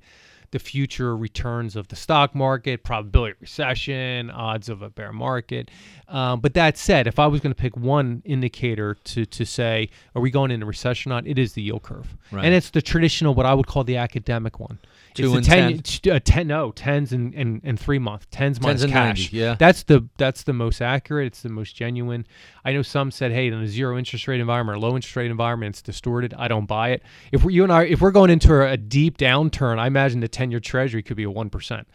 [0.54, 5.70] the future returns of the stock market, probability of recession, odds of a bear market.
[6.08, 9.90] Um, but that said, if I was going to pick one indicator to to say,
[10.16, 11.28] are we going into recession or not?
[11.28, 12.46] It is the yield curve, Right.
[12.46, 14.78] and it's the traditional, what I would call the academic one.
[15.14, 18.94] Two and 10, uh, 10 no, tens and, and, and three month, tens, minus and
[18.94, 19.34] 90, cash.
[19.34, 19.56] yeah.
[19.58, 21.28] That's the that's the most accurate.
[21.28, 22.26] It's the most genuine.
[22.66, 25.30] I know some said, "Hey, in a zero interest rate environment or low interest rate
[25.32, 27.04] environment, it's distorted." I don't buy it.
[27.32, 30.20] If we, you and I, if we're going into a, a deep downturn, I imagine
[30.20, 31.88] the ten-year Treasury could be a one percent,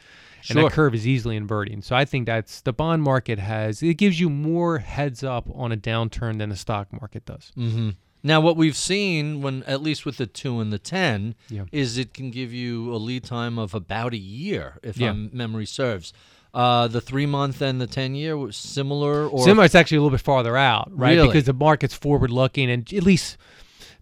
[0.48, 0.62] and Sure.
[0.64, 1.82] that curve is easily inverting.
[1.82, 5.72] So I think that's the bond market has it gives you more heads up on
[5.72, 7.50] a downturn than the stock market does.
[7.54, 7.90] hmm
[8.28, 11.64] Now, what we've seen, when at least with the two and the ten, Yeah.
[11.72, 15.14] is it can give you a lead time of about a year, if Yeah.
[15.14, 16.12] memory serves.
[16.52, 20.00] Uh, the three month and the ten year was similar, or Similar, it's actually a
[20.02, 21.16] little bit farther out, right?
[21.16, 21.28] Really?
[21.28, 23.38] Because the market's forward looking, and at least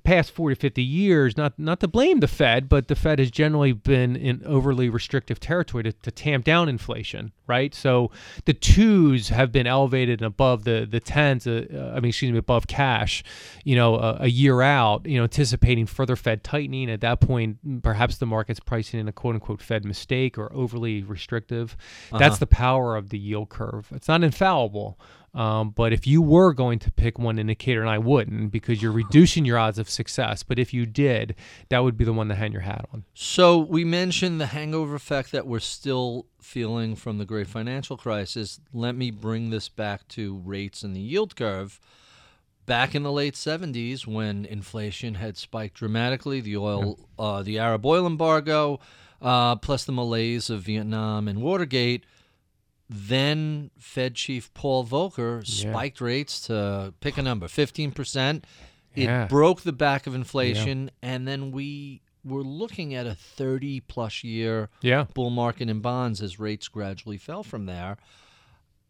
[0.06, 3.72] past 40 50 years not not to blame the fed but the fed has generally
[3.72, 7.74] been in overly restrictive territory to, to tamp down inflation right?
[7.74, 8.10] So
[8.44, 12.32] the twos have been elevated and above the the tens uh, uh, i mean excuse
[12.32, 13.22] me above cash
[13.64, 16.90] you know a, a year out you know anticipating further fed tightening.
[16.90, 21.02] At that point perhaps the market's pricing in a quote unquote fed mistake or overly
[21.02, 21.76] restrictive.
[22.16, 23.88] That's the power of the yield curve.
[23.94, 24.98] It's not infallible
[25.36, 28.90] um, but if you were going to pick one indicator, and I wouldn't because you're
[29.04, 31.36] reducing your odds of success, but if you did,
[31.68, 33.04] that would be the one to hang your hat on.
[33.12, 38.60] So we mentioned the hangover effect that we're still feeling from the great financial crisis.
[38.72, 41.78] Let me bring this back to rates and the yield curve.
[42.64, 47.86] Back in the late 70s, when inflation had spiked dramatically, the oil, uh, the Arab
[47.86, 48.80] oil embargo,
[49.22, 52.04] uh, plus the malaise of Vietnam and Watergate,
[52.88, 55.70] then Fed Chief Paul Volcker Yeah.
[55.72, 58.44] spiked rates to pick a number, 15%.
[58.94, 59.26] It Yeah.
[59.26, 64.68] broke the back of inflation, and then we were looking at a 30 plus year
[64.82, 65.06] Yeah.
[65.14, 67.98] bull market in bonds as rates gradually fell from there.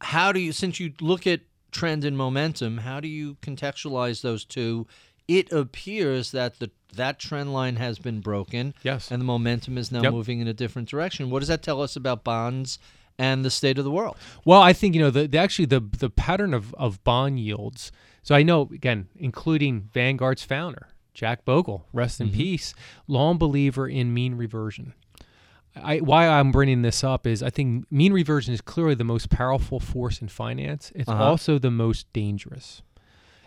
[0.01, 1.41] How do you, since you look at
[1.73, 4.87] trend and momentum, how do you contextualize those two?
[5.29, 9.11] It appears that the that trend line has been broken, Yes.
[9.11, 10.13] and the momentum is now Yep.
[10.13, 11.29] moving in a different direction.
[11.29, 12.79] What does that tell us about bonds
[13.19, 14.17] and the state of the world?
[14.45, 17.93] Well, I think you know the, the actually the the pattern of, of bond yields.
[18.23, 22.75] So I know again, including Vanguard's founder Jack Bogle, rest in peace,
[23.07, 24.95] long believer in mean reversion.
[25.75, 29.29] I, why I'm bringing this up is I think mean reversion is clearly the most
[29.31, 30.91] powerful force in finance.
[30.95, 31.23] It's Uh-huh.
[31.23, 32.83] also the most dangerous.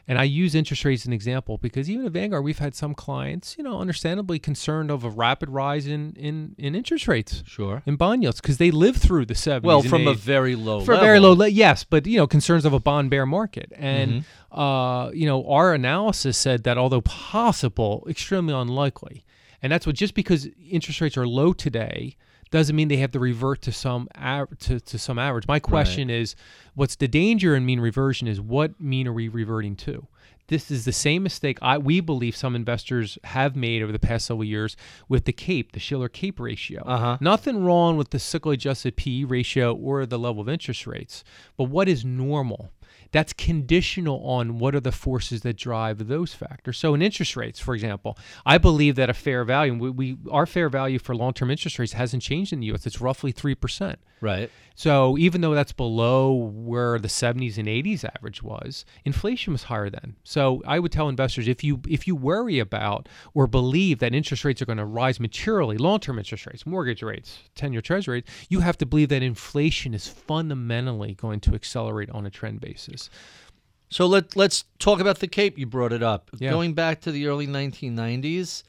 [0.09, 2.95] And I use interest rates as an example because even at Vanguard, we've had some
[2.95, 7.83] clients, you know, understandably concerned of a rapid rise in in, in interest rates Sure.
[7.85, 9.61] in bond yields because they lived through the 70s.
[9.61, 12.65] Well, from a very low for a very low, le- yes, but you know, concerns
[12.65, 14.59] of a bond bear market, and Mm-hmm.
[14.59, 19.23] uh, you know, our analysis said that although possible, extremely unlikely,
[19.61, 22.17] and that's what just because interest rates are low today
[22.51, 24.07] doesn't mean they have to revert to some
[24.59, 25.47] to, to some average.
[25.47, 26.35] My question is,
[26.73, 28.27] what's the danger in mean reversion?
[28.27, 30.07] Is what mean are we reverting to?
[30.49, 34.25] this is the same mistake I we believe some investors have made over the past
[34.25, 34.75] several years
[35.07, 36.83] with the CAPE, the Shiller CAPE ratio.
[36.85, 37.17] Uh-huh.
[37.21, 41.23] Nothing wrong with the cyclically adjusted PE ratio or the level of interest rates,
[41.55, 42.71] but what is normal?
[43.11, 46.77] That's conditional on what are the forces that drive those factors.
[46.77, 50.45] So, in interest rates, for example, I believe that a fair value, we, we our
[50.45, 52.85] fair value for long-term interest rates hasn't changed in the U.S.
[52.85, 53.99] It's roughly three percent.
[54.21, 54.49] Right.
[54.75, 59.89] So even though that's below where the 70s and 80s average was, inflation was higher
[59.89, 60.15] then.
[60.23, 64.45] So I would tell investors if you if you worry about or believe that interest
[64.45, 68.61] rates are going to rise materially, long-term interest rates, mortgage rates, 10-year treasury rates, you
[68.61, 73.09] have to believe that inflation is fundamentally going to accelerate on a trend basis.
[73.89, 75.57] So let let's talk about the Cape.
[75.57, 76.29] You brought it up.
[76.39, 76.51] Yeah.
[76.51, 78.63] Going back to the early 1990s,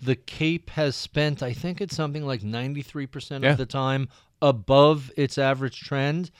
[0.00, 3.52] the Cape has spent, I think it's something like 93% Yeah.
[3.52, 4.08] of the time
[4.42, 6.30] above its average trend.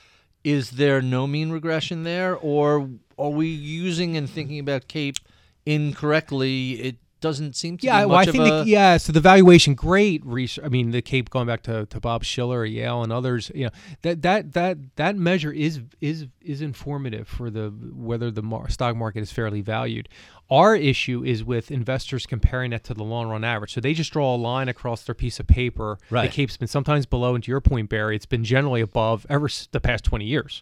[0.45, 5.19] Is there no mean regression there, or are we using and thinking about Cape
[5.65, 6.73] incorrectly?
[6.73, 8.99] It doesn't seem to Yeah, be well, I think of the, yeah.
[8.99, 10.63] So the valuation, great research.
[10.65, 13.51] I mean, the Cape going back to, to Bob Shiller, Yale, and others.
[13.55, 13.71] You know,
[14.03, 18.95] that that that that measure is is is informative for the whether the mar- stock
[18.97, 20.11] market is fairly valued.
[20.51, 23.73] Our issue is with investors comparing that to the long run average.
[23.73, 25.99] So they just draw a line across their piece of paper.
[26.11, 26.29] Right.
[26.29, 29.47] The Cape's been sometimes below, and to your point, Barry, it's been generally above ever
[29.47, 30.61] s- the past twenty years.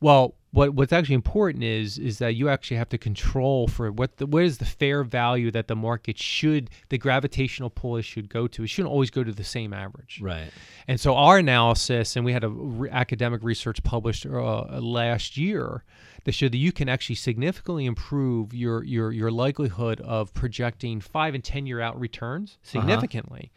[0.00, 4.18] Well, what what's actually important is is that you actually have to control for what
[4.18, 8.28] the what is the fair value that the market should the gravitational pull it should
[8.28, 8.62] go to.
[8.62, 10.20] It shouldn't always go to the same average.
[10.22, 10.50] right.
[10.86, 15.82] And so our analysis, and we had a re- academic research published uh, last year
[16.24, 21.34] that show that you can actually significantly improve your your your likelihood of projecting five
[21.34, 22.80] and ten year out returns uh-huh.
[22.80, 23.52] significantly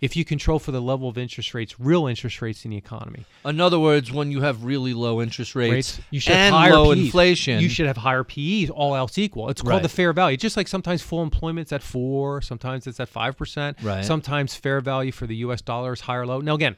[0.00, 3.24] if you control for the level of interest rates, real interest rates in the economy.
[3.44, 6.62] In other words, when you have really low interest rates, Rates, you should and have
[6.62, 7.04] higher low PEs.
[7.04, 9.48] inflation, You should have higher PEs, all else equal.
[9.48, 9.82] It's called Right.
[9.82, 10.36] the fair value.
[10.36, 13.78] Just like sometimes full employment's at four, sometimes it's at five percent.
[13.82, 14.04] Right.
[14.04, 15.60] Sometimes fair value for the U.S.
[15.60, 16.40] dollar is higher or low.
[16.40, 16.76] Now again,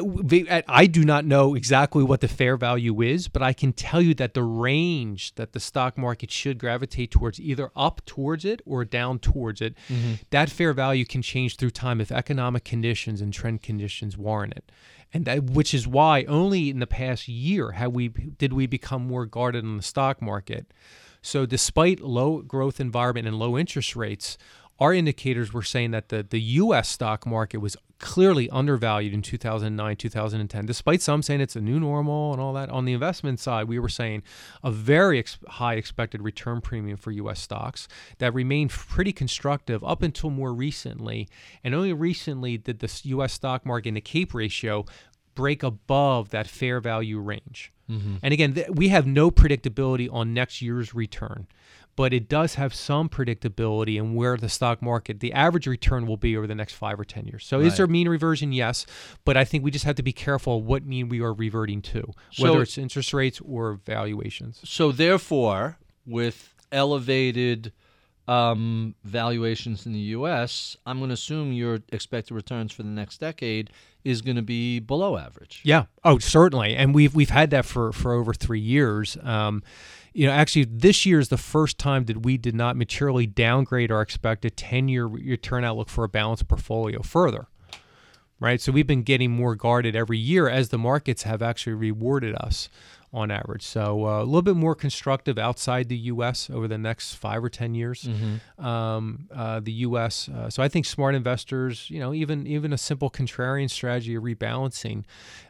[0.00, 4.00] I, I do not know exactly what the fair value is, but I can tell
[4.00, 8.62] you that the range that the stock market should gravitate towards, either up towards it
[8.64, 10.14] or down towards it, mm-hmm.
[10.30, 14.72] that fair value can change through time if economic conditions and trend conditions warrant it.
[15.12, 19.06] And that, which is why only in the past year have we did we become
[19.06, 20.72] more guarded on the stock market.
[21.22, 24.36] So despite low growth environment and low interest rates,
[24.82, 26.88] our indicators were saying that the, the U.S.
[26.88, 32.32] stock market was clearly undervalued in 2009, 2010, despite some saying it's a new normal
[32.32, 32.68] and all that.
[32.68, 34.24] On the investment side, we were saying
[34.64, 37.40] a very ex- high expected return premium for U.S.
[37.40, 37.86] stocks
[38.18, 41.28] that remained pretty constructive up until more recently.
[41.62, 43.32] And only recently did the U.S.
[43.34, 44.84] stock market and the CAPE ratio
[45.36, 47.72] break above that fair value range.
[47.88, 48.16] Mm-hmm.
[48.20, 51.46] And again, th- we have no predictability on next year's return,
[51.94, 56.16] but it does have some predictability in where the stock market, the average return will
[56.16, 57.44] be over the next five or 10 years.
[57.44, 58.52] So, is there mean reversion?
[58.52, 58.86] Yes.
[59.24, 62.12] But I think we just have to be careful what mean we are reverting to,
[62.32, 64.60] So- whether it's interest rates or valuations.
[64.64, 67.72] So therefore, with elevated
[68.28, 73.18] um, valuations in the U.S., I'm going to assume your expected returns for the next
[73.18, 73.70] decade
[74.04, 75.60] is going to be below average.
[75.64, 75.84] Yeah.
[76.04, 76.74] Oh, certainly.
[76.76, 79.16] And we've we've had that for for over three years.
[79.22, 79.62] Um,
[80.12, 83.90] you know, actually, this year is the first time that we did not materially downgrade
[83.90, 87.46] our expected ten-year return outlook for a balanced portfolio further.
[88.40, 88.60] Right.
[88.60, 92.68] So we've been getting more guarded every year as the markets have actually rewarded us
[93.12, 93.62] on average.
[93.62, 96.48] So uh, a little bit more constructive outside the U.S.
[96.48, 98.08] over the next five or ten years.
[98.58, 100.28] Um, uh, the U.S.
[100.28, 104.22] Uh, so I think smart investors, you know, even even a simple contrarian strategy of
[104.22, 105.04] rebalancing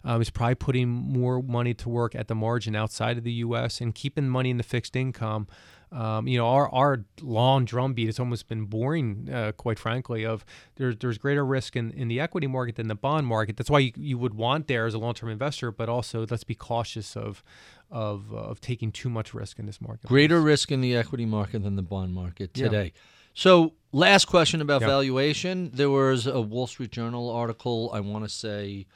[0.04, 3.80] um, is probably putting more money to work at the margin outside of the U.S.
[3.80, 5.46] and keeping money in the fixed income.
[5.92, 10.24] Um, you know, our, our long drumbeat has almost been boring, uh, quite frankly.
[10.24, 10.44] Of
[10.76, 13.56] there's there's greater risk in, in the equity market than the bond market.
[13.58, 16.44] That's why you, you would want there as a long term investor, but also let's
[16.44, 17.42] be cautious of
[17.90, 20.06] of of taking too much risk in this market.
[20.06, 22.64] Greater risk in the equity market than the bond market Yeah.
[22.68, 22.92] today.
[23.34, 24.88] So, last question about Yeah.
[24.88, 25.70] valuation.
[25.74, 28.86] There was a Wall Street Journal article, I want to say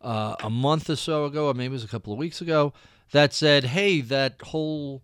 [0.00, 2.72] uh, a month or so ago, or maybe it was a couple of weeks ago,
[3.12, 5.02] that said, hey, that whole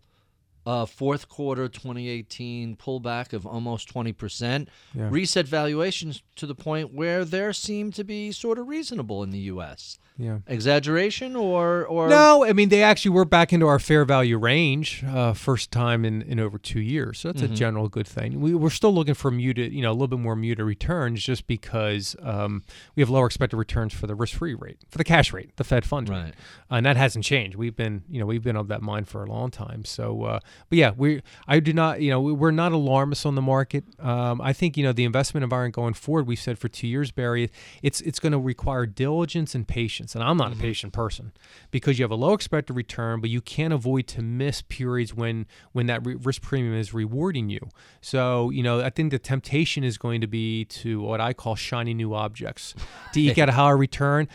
[0.66, 5.08] uh, fourth quarter 2018 pullback of almost 20%, Yeah.
[5.10, 9.38] reset valuations to the point where there seem to be sort of reasonable in the
[9.40, 9.98] U.S.
[10.22, 10.38] Yeah.
[10.46, 15.02] Exaggeration or or No, I mean they actually were back into our fair value range,
[15.06, 17.18] uh, first time in, in over two years.
[17.18, 17.52] So that's Mm-hmm.
[17.52, 18.40] a general good thing.
[18.40, 21.46] We, we're still looking for muted, you know, a little bit more muted returns, just
[21.46, 22.62] because um,
[22.94, 25.84] we have lower expected returns for the risk-free rate, for the cash rate, the Fed
[25.84, 26.24] fund Right.
[26.26, 26.34] rate,
[26.70, 27.56] uh, and that hasn't changed.
[27.56, 29.84] We've been, you know, we've been of that mind for a long time.
[29.84, 33.34] So, uh, but yeah, we, I do not, you know, we- we're not alarmists on
[33.36, 33.84] the market.
[33.98, 36.26] Um, I think you know the investment environment going forward.
[36.26, 37.50] We've said for two years, Barry,
[37.82, 41.32] it's it's going to require diligence and patience, and I'm not a patient person
[41.70, 45.46] because you have a low expected return, but you can't avoid to miss periods when
[45.72, 47.68] when that re- risk premium is rewarding you.
[48.00, 51.54] So you know, I think the temptation is going to be to what I call
[51.56, 52.74] shiny new objects
[53.12, 54.28] to eke out a higher return.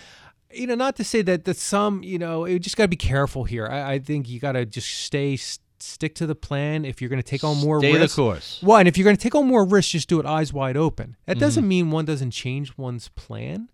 [0.54, 2.96] You know, not to say that that some, you know, you just got to be
[2.96, 3.68] careful here.
[3.68, 5.34] I, I think you got to just stay.
[5.34, 6.86] s- Stick to the plan.
[6.86, 8.62] If you're going to take on more Stay the course.
[8.64, 10.78] well, and if you're going to take on more risk, just do it eyes wide
[10.78, 11.18] open.
[11.26, 11.68] That doesn't Mm-hmm.
[11.70, 13.70] mean one doesn't change one's plan.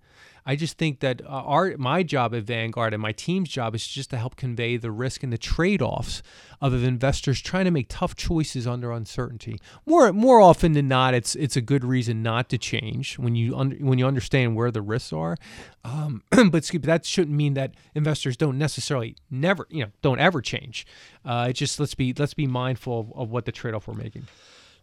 [0.45, 3.85] I just think that uh, our my job at Vanguard and my team's job is
[3.85, 6.23] just to help convey the risk and the trade-offs
[6.59, 9.59] of investors trying to make tough choices under uncertainty.
[9.85, 13.55] More more often than not, it's it's a good reason not to change when you
[13.55, 15.37] when you understand where the risks are.
[15.83, 20.85] Um, but that shouldn't mean that investors don't necessarily never you know don't ever change.
[21.23, 24.27] Uh, it's just let's be let's be mindful of, of what the trade-off we're making.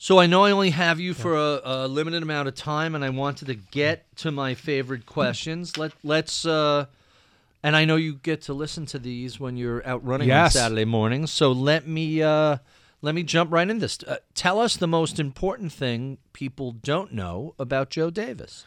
[0.00, 3.04] So I know I only have you for a, a limited amount of time, and
[3.04, 5.76] I wanted to get to my favorite questions.
[5.76, 6.46] Let let's.
[6.46, 6.86] Uh,
[7.64, 10.54] and I know you get to listen to these when you're out running Yes.
[10.54, 11.32] on Saturday mornings.
[11.32, 12.58] So let me uh,
[13.02, 13.98] let me jump right in this.
[14.06, 18.64] Uh, tell us the most important thing people don't know about Joe Davis,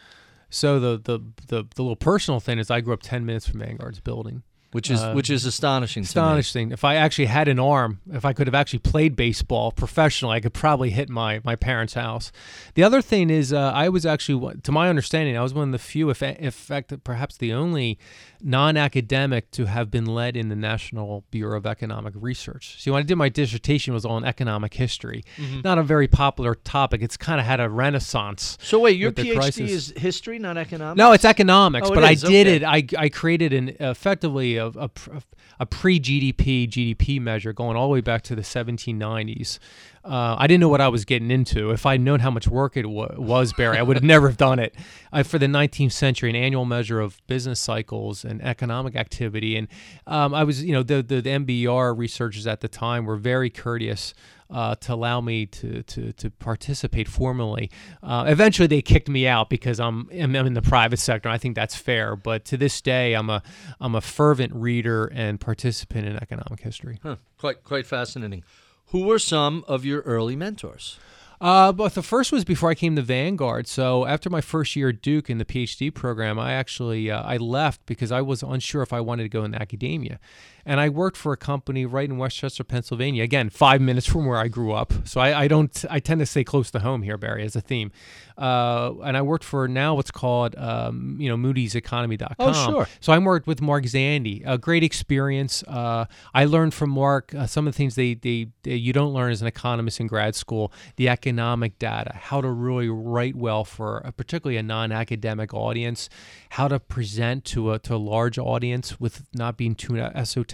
[0.50, 1.18] So the, the
[1.48, 4.42] the the little personal thing is I grew up ten minutes from Vanguard's building.
[4.72, 6.02] Which is Uh, which is astonishing.
[6.02, 6.08] To me.
[6.08, 6.72] Astonishing.
[6.72, 10.40] If I actually had an arm, if I could have actually played baseball professionally, I
[10.40, 12.32] could probably hit my my parents' house.
[12.74, 15.72] The other thing is, uh, I was actually, to my understanding, I was one of
[15.72, 17.98] the few, if in fact, perhaps the only
[18.44, 22.76] non-academic to have been led in the National Bureau of Economic Research.
[22.82, 25.22] See, when I did my dissertation, it was on economic history.
[25.64, 27.02] Not a very popular topic.
[27.02, 28.58] It's kind of had a renaissance.
[28.60, 29.70] So wait, your PhD crisis.
[29.70, 30.98] is history, not economics.
[30.98, 32.56] No, it's economics, Oh, it but I did okay.
[32.56, 32.62] it.
[32.64, 35.22] I, I created an effectively a, a,
[35.60, 39.58] a pre GDP GDP measure going all the way back to the 1790s.
[40.04, 41.70] Uh, I didn't know what I was getting into.
[41.70, 44.36] If I'd known how much work it wa- was, Barry, I would have never have
[44.36, 44.74] done it.
[45.12, 49.68] I, for the 19th century, an annual measure of business cycles and economic activity, and
[50.06, 53.50] um, I was, you know, the, the the MBR researchers at the time were very
[53.50, 54.12] courteous
[54.52, 57.70] uh, to allow me to to, to participate formally.
[58.02, 61.28] Uh, eventually, they kicked me out because I'm, I'm in the private sector.
[61.28, 63.42] I think that's fair, but to this day, I'm a
[63.80, 67.00] I'm a fervent reader and participant in economic history.
[67.02, 68.44] Huh, quite quite fascinating.
[68.88, 70.98] Who were some of your early mentors?
[71.42, 73.66] Uh, but the first was before I came to Vanguard.
[73.66, 77.36] So after my first year at Duke in the PhD program, I actually uh, I
[77.36, 80.20] left because I was unsure if I wanted to go into academia,
[80.64, 83.22] and I worked for a company right in West Chester, Pennsylvania.
[83.22, 84.92] Again, five minutes from where I grew up.
[85.04, 87.60] So I, I don't I tend to stay close to home here, Barry, as a
[87.60, 87.90] theme.
[88.38, 92.34] Uh, and I worked for now what's called um, you know Moody's Economy.com.
[92.38, 92.88] Oh, sure.
[93.00, 94.42] So I worked with Mark Zandi.
[94.46, 95.62] A great experience.
[95.64, 99.12] Uh, I learned from Mark uh, some of the things they, they, they you don't
[99.12, 100.72] learn as an economist in grad school.
[100.96, 106.08] The economic data, how to really write well for a, particularly a non-academic audience,
[106.50, 110.51] how to present to a to a large audience with not being too esoteric.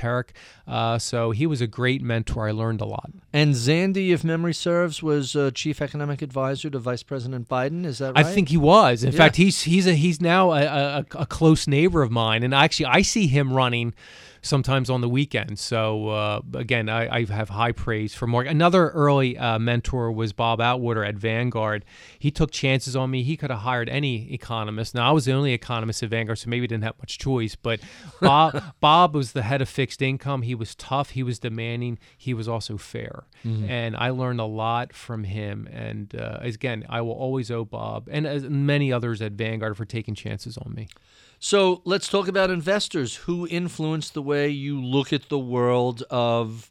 [0.66, 2.48] Uh, so he was a great mentor.
[2.48, 3.10] I learned a lot.
[3.32, 7.84] And Zandi, if memory serves, was uh, chief economic advisor to Vice President Biden.
[7.84, 8.24] Is that right?
[8.26, 9.04] I think he was.
[9.04, 9.18] In Yeah.
[9.18, 12.86] fact, he's he's a, he's now a, a, a close neighbor of mine, and actually
[12.86, 13.94] I see him running
[14.42, 15.60] sometimes on the weekends.
[15.60, 18.46] So uh, again, I, I have high praise for Mark.
[18.46, 21.84] Another early uh, mentor was Bob Auwaerter at Vanguard.
[22.18, 23.22] He took chances on me.
[23.22, 24.94] He could have hired any economist.
[24.94, 27.54] Now I was the only economist at Vanguard, so maybe didn't have much choice.
[27.54, 27.80] But
[28.20, 30.42] Bob Bob was the head of fixed income.
[30.42, 31.10] He was tough.
[31.10, 31.98] He was demanding.
[32.16, 33.24] He was also fair,
[33.68, 35.68] and I learned a lot from him.
[35.72, 39.84] And uh, again, I will always owe Bob and as many others at Vanguard for
[39.84, 40.88] taking chances on me.
[41.40, 43.14] So let's talk about investors.
[43.14, 46.70] Who influence the way you look at the world of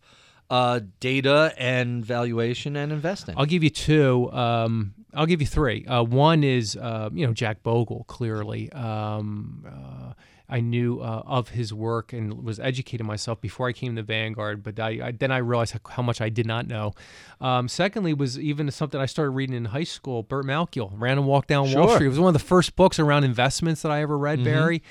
[0.49, 3.35] uh, data and valuation and investing?
[3.37, 4.31] I'll give you two.
[4.31, 5.85] Um, I'll give you three.
[5.85, 8.03] Uh, one is, uh, you know, Jack Bogle.
[8.07, 10.13] Clearly, um, uh,
[10.49, 14.63] I knew uh, of his work and was educating myself before I came to Vanguard.
[14.63, 16.93] But I, I, then I realized how, how much I did not know.
[17.41, 20.23] Um, secondly, was even something I started reading in high school.
[20.23, 21.83] Burt Malkiel, Random Walk Down Wall Sure.
[21.87, 21.95] Mm-hmm.
[21.95, 22.05] Street.
[22.07, 24.43] It was one of the first books around investments that I ever read.
[24.43, 24.83] Barry.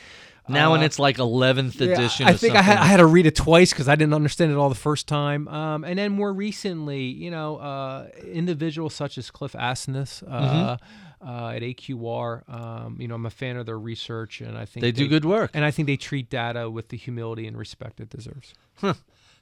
[0.49, 2.27] now in Uh, its like eleventh yeah, edition.
[2.29, 2.77] I think I had.
[2.79, 5.49] I had to read it twice because I didn't understand it all the first time.
[5.49, 10.85] Um, and then more recently, you know, uh, individuals such as Cliff Asness, uh, Mm-hmm.
[11.27, 12.49] Uh, at AQR.
[12.49, 15.25] Um, you know, I'm a fan of their research, and I think They do good
[15.25, 15.51] work.
[15.55, 18.55] And I think they treat data with the humility and respect it deserves.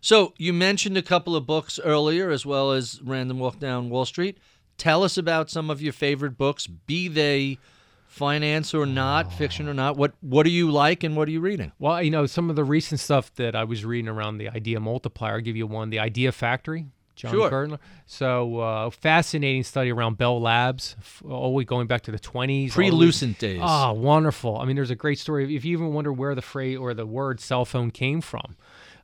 [0.00, 4.04] So you mentioned a couple of books earlier, as well as Random Walk Down Wall
[4.04, 4.36] Street.
[4.76, 7.58] Tell us about some of your favorite books, be they
[8.06, 9.96] finance or not, fiction or not.
[9.96, 11.72] What what do you like and what are you reading?
[11.78, 14.78] Well, you know, some of the recent stuff that I was reading around the idea
[14.78, 15.36] multiplier.
[15.36, 16.86] I'll give you one, the Idea Factory.
[17.14, 17.48] John Sure.
[18.06, 20.96] So uh, fascinating study around Bell Labs,
[21.28, 22.70] always going back to the 20s.
[22.70, 23.60] all Pre-Lucent days.
[23.62, 24.58] Oh, wonderful.
[24.58, 25.54] I mean, there's a great story.
[25.54, 28.56] If you even wonder where the phrase or the word cell phone came from,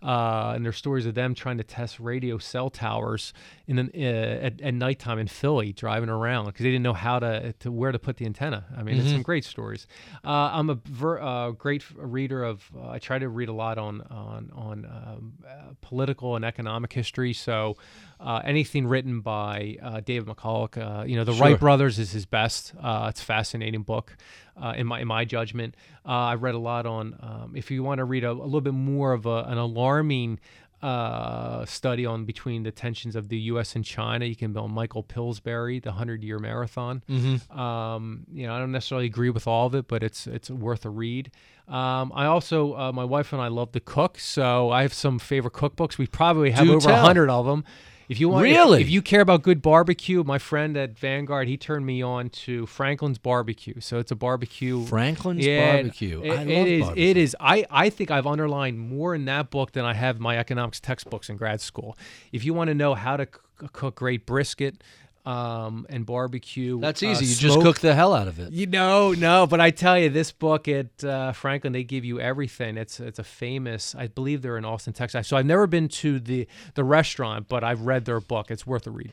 [0.03, 3.32] uh, and there's stories of them trying to test radio cell towers
[3.66, 7.18] in an, uh, at, at nighttime in Philly, driving around because they didn't know how
[7.18, 8.64] to, to where to put the antenna.
[8.76, 9.86] I mean, it's some great stories.
[10.24, 12.70] Uh, I'm a ver- uh, great reader of.
[12.76, 16.92] Uh, I try to read a lot on on on um, uh, political and economic
[16.92, 17.32] history.
[17.32, 17.76] So.
[18.20, 21.46] Uh, anything written by uh, David McCullough, uh, you know, the Sure.
[21.46, 22.74] Wright brothers is his best.
[22.78, 24.14] Uh, it's a fascinating book,
[24.62, 25.74] uh, in my in my judgment.
[26.04, 27.16] Uh, I've read a lot on.
[27.20, 30.38] Um, if you want to read a, a little bit more of a, an alarming
[30.82, 33.74] uh, study on between the tensions of the U.S.
[33.76, 37.02] and China, you can go on Michael Pillsbury, the Hundred Year Marathon.
[37.50, 40.84] Um, you know, I don't necessarily agree with all of it, but it's it's worth
[40.84, 41.30] a read.
[41.68, 45.18] Um, I also, uh, my wife and I love to cook, so I have some
[45.18, 45.98] favorite cookbooks.
[45.98, 47.64] We probably have Do over a hundred of them.
[48.11, 48.82] If you want, if- Really?
[48.82, 52.66] if, you care about good barbecue, my friend at Vanguard, he turned me on to
[52.66, 53.78] Franklin's Barbecue.
[53.78, 54.84] So it's a barbecue.
[54.84, 56.20] Franklin's Yeah, Barbecue.
[56.22, 56.80] It, I love it is.
[56.82, 57.04] barbecue.
[57.11, 57.36] It is.
[57.38, 61.28] I, I think I've underlined more in that book than I have my economics textbooks
[61.30, 61.96] in grad school.
[62.32, 64.82] If you want to know how to c- cook great brisket
[65.30, 67.26] um, and barbecue, That's uh, easy.
[67.26, 68.52] you just cook the hell out of it.
[68.52, 72.20] you know, no, but I tell you, this book at uh, Franklin, they give you
[72.20, 72.76] everything.
[72.76, 73.94] It's it's a famous.
[73.94, 75.28] I believe they're in Austin, Texas.
[75.28, 78.50] So I've never been to the the restaurant, but I've read their book.
[78.50, 79.12] It's worth a read.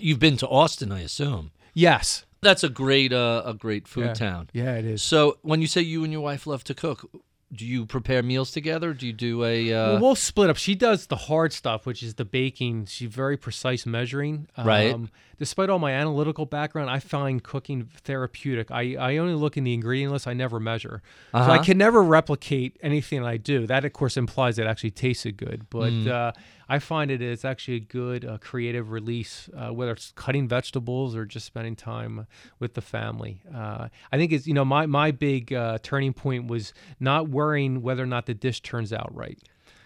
[0.00, 1.50] You've been to Austin, I assume.
[1.74, 2.24] Yes.
[2.40, 4.14] That's a great uh, a great food Yeah.
[4.14, 4.50] town.
[4.52, 5.02] Yeah, it is.
[5.02, 7.08] So when you say you and your wife love to cook,
[7.54, 8.92] do you prepare meals together?
[8.92, 10.56] Do you do a uh, well, we'll split up.
[10.56, 12.86] She does the hard stuff, which is the baking.
[12.86, 14.48] She's very precise measuring.
[14.58, 14.92] Right.
[14.92, 18.70] Um, despite all my analytical background, I find cooking therapeutic.
[18.70, 20.26] I, I only look in the ingredient list.
[20.26, 21.02] I never measure.
[21.32, 21.62] So I Uh-huh.
[21.64, 23.66] can never replicate anything I do.
[23.66, 25.66] That, of course, implies it actually tasted good.
[25.70, 26.08] But Mm.
[26.08, 26.32] uh,
[26.68, 31.14] I find it is actually a good uh, creative release, uh, whether it's cutting vegetables
[31.14, 32.26] or just spending time
[32.58, 33.42] with the family.
[33.54, 37.82] Uh, I think it's, you know, my, my big uh, turning point was not worrying
[37.82, 39.38] whether or not the dish turns out right.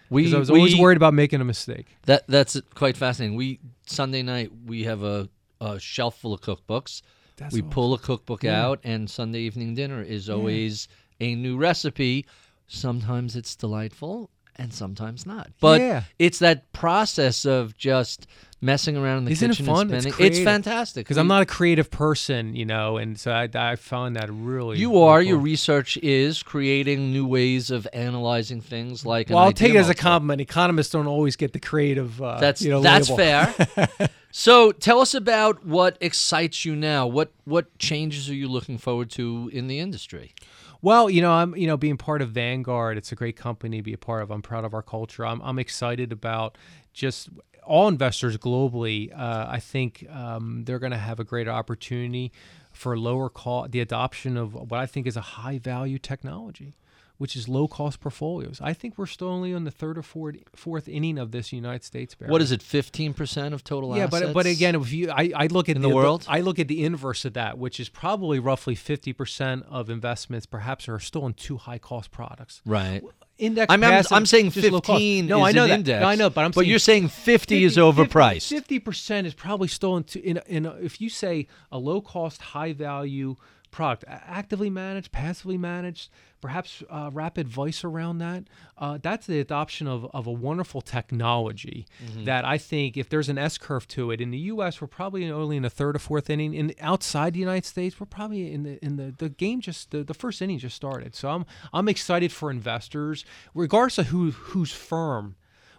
[0.09, 1.87] we, Because I was always we- worried about making a mistake.
[2.05, 3.35] That that's quite fascinating.
[3.37, 5.27] We Sunday night we have a,
[5.59, 7.01] a shelf full of cookbooks.
[7.37, 10.87] That's we pull a cookbook out, and Sunday evening dinner is always
[11.21, 12.25] a new recipe.
[12.67, 14.29] Sometimes it's delightful,
[14.59, 15.49] and sometimes not.
[15.59, 16.03] But Yeah.
[16.19, 18.27] it's that process of just
[18.61, 19.87] messing around in the Isn't it fun?
[19.87, 20.11] and It's spending.
[20.11, 20.43] creative.
[20.43, 24.29] fantastic Because I'm not a creative person, you know, and so I, I found that
[24.29, 24.77] really.
[24.77, 25.19] You really are.
[25.21, 25.27] cool.
[25.29, 29.29] Your research is creating new ways of analyzing things like.
[29.29, 30.41] an Well, I'll take it as a compliment.
[30.41, 32.21] Economists don't always get the creative.
[32.21, 33.55] Uh, That's you know, that's label.
[33.77, 34.09] fair.
[34.31, 37.07] so tell us about what excites you now.
[37.07, 40.33] What what changes are you looking forward to in the industry?
[40.81, 42.97] Well, you know, I'm you know being part of Vanguard.
[42.97, 44.31] It's a great company to be a part of.
[44.31, 45.25] I'm proud of our culture.
[45.25, 46.57] I'm I'm excited about
[46.93, 47.29] just
[47.65, 49.11] all investors globally.
[49.17, 52.31] Uh, I think um, they're going to have a great opportunity
[52.71, 56.75] for lower cost, the adoption of what I think is a high value technology,
[57.19, 58.59] which is low cost portfolios.
[58.63, 61.83] I think we're still only on the third or fourth fourth inning of this United
[61.83, 62.15] States.
[62.15, 62.31] Barry.
[62.31, 62.63] What is it?
[62.63, 64.25] Fifteen percent of total Yeah, assets.
[64.27, 66.25] but but again, if you I, I look at In the world?
[66.27, 70.47] I look at the inverse of that, which is probably roughly fifty percent of investments
[70.47, 72.61] perhaps are still in too high cost products.
[72.65, 73.03] right.
[73.37, 73.67] Index.
[73.71, 74.97] I'm, I'm, passive, I'm saying just low cost.
[74.97, 75.27] fifteen.
[75.27, 75.73] No, is I know that.
[75.75, 76.51] Index, No, I know, but I'm.
[76.51, 78.49] But saying you're saying fifty, is overpriced.
[78.49, 80.03] Fifty percent is probably still in.
[80.21, 83.37] In, in a, if you say a low cost, high value
[83.71, 86.09] product, actively managed, passively managed,
[86.41, 88.45] perhaps uh, wrap advice around that.
[88.77, 92.25] Uh, that's the adoption of, of a wonderful technology Mm-hmm.
[92.25, 94.79] that I think if there's an S curve to it in the U.S.
[94.81, 96.53] we're probably only in the third or fourth inning.
[96.53, 100.03] In outside the United States, we're probably in the in the, the game just the,
[100.03, 101.15] the first inning just started.
[101.15, 105.35] So I'm I'm excited for investors, regardless of who whose firm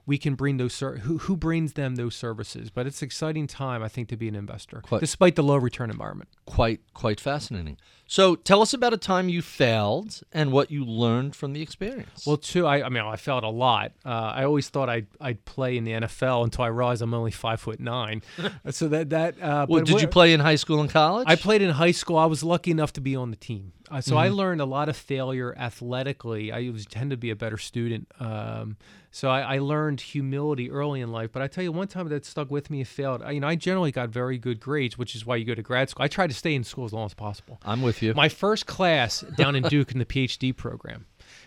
[0.07, 2.71] we can bring those ser- who who brings them those services.
[2.71, 5.57] But it's an exciting time, I think, to be an investor, Quite- despite the low
[5.57, 6.29] return environment.
[6.47, 7.77] Quite quite fascinating.
[8.07, 12.27] So tell us about a time you failed and what you learned from the experience.
[12.27, 13.93] Well, too, I, I mean, I failed a lot.
[14.05, 17.31] Uh, I always thought I'd I'd play in the NFL until I realized I'm only
[17.31, 18.23] five foot nine.
[18.71, 19.41] so that that.
[19.41, 21.27] Uh, Well, did what- you play in high school and college?
[21.29, 22.17] I played in high school.
[22.19, 23.73] I was lucky enough to be on the team.
[23.89, 26.53] Uh, so I learned a lot of failure athletically.
[26.53, 28.09] I was tend to be a better student.
[28.21, 28.77] Um,
[29.11, 31.31] so I, I learned humility early in life.
[31.33, 33.23] But I tell you, one time that stuck with me, it failed.
[33.23, 35.63] I, you know, I generally got very good grades, which is why you go to
[35.63, 36.05] grad school.
[36.05, 37.59] I tried to stay in school as long as possible.
[37.65, 38.15] I'm with you.
[38.15, 41.07] My first class down in Duke in the PhD program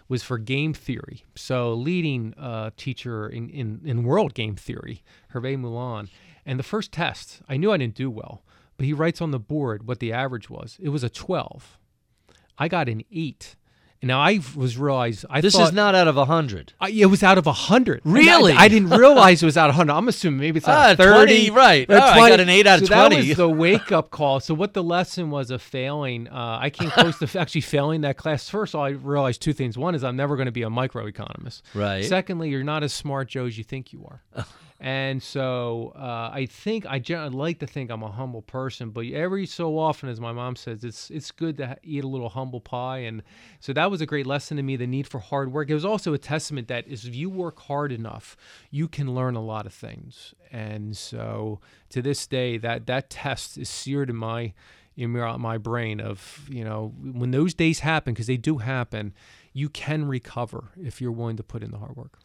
[0.09, 1.24] was for game theory.
[1.36, 5.03] So leading uh, teacher in, in, in world game theory,
[5.34, 6.09] Hervé Moulin.
[6.45, 8.43] And the first test, I knew I didn't do well,
[8.76, 10.78] but he writes on the board what the average was.
[10.82, 11.78] It was a 12.
[12.57, 13.55] I got an 8.
[14.03, 16.73] Now I was realized I this thought, is not out of a hundred.
[16.89, 18.03] It was out of a hundred.
[18.05, 18.53] And I- Really?
[18.53, 19.93] I, didn't realize it was out of hundred.
[19.93, 21.47] I'm assuming maybe it's out Ah, of thirty.
[21.47, 21.85] 20, right.
[21.89, 23.15] Oh, I got an eight out of so 20.
[23.15, 24.39] That was the wake up call.
[24.39, 26.27] So what the lesson was of failing.
[26.27, 28.49] Uh, I came close to actually failing that class.
[28.49, 29.77] First of all, I realized two things.
[29.77, 31.61] One is I'm never going to be a microeconomist.
[31.73, 32.03] Right.
[32.05, 34.45] Secondly, you're not as smart, Joe, as you think you are.
[34.84, 39.05] And so uh, I think I generally like to think I'm a humble person, but
[39.05, 42.59] every so often, as my mom says, it's it's good to eat a little humble
[42.59, 42.97] pie.
[42.97, 43.23] And
[43.61, 44.75] so that was a great lesson to me.
[44.75, 45.69] The need for hard work.
[45.69, 48.36] It was also a testament that if you work hard enough,
[48.71, 50.34] you can learn a lot of things.
[50.51, 51.61] And so
[51.91, 54.53] to this day, that that test is seared in my
[54.97, 59.13] in my brain of you know when those days happen because they do happen,
[59.53, 62.19] you can recover if you're willing to put in the hard work.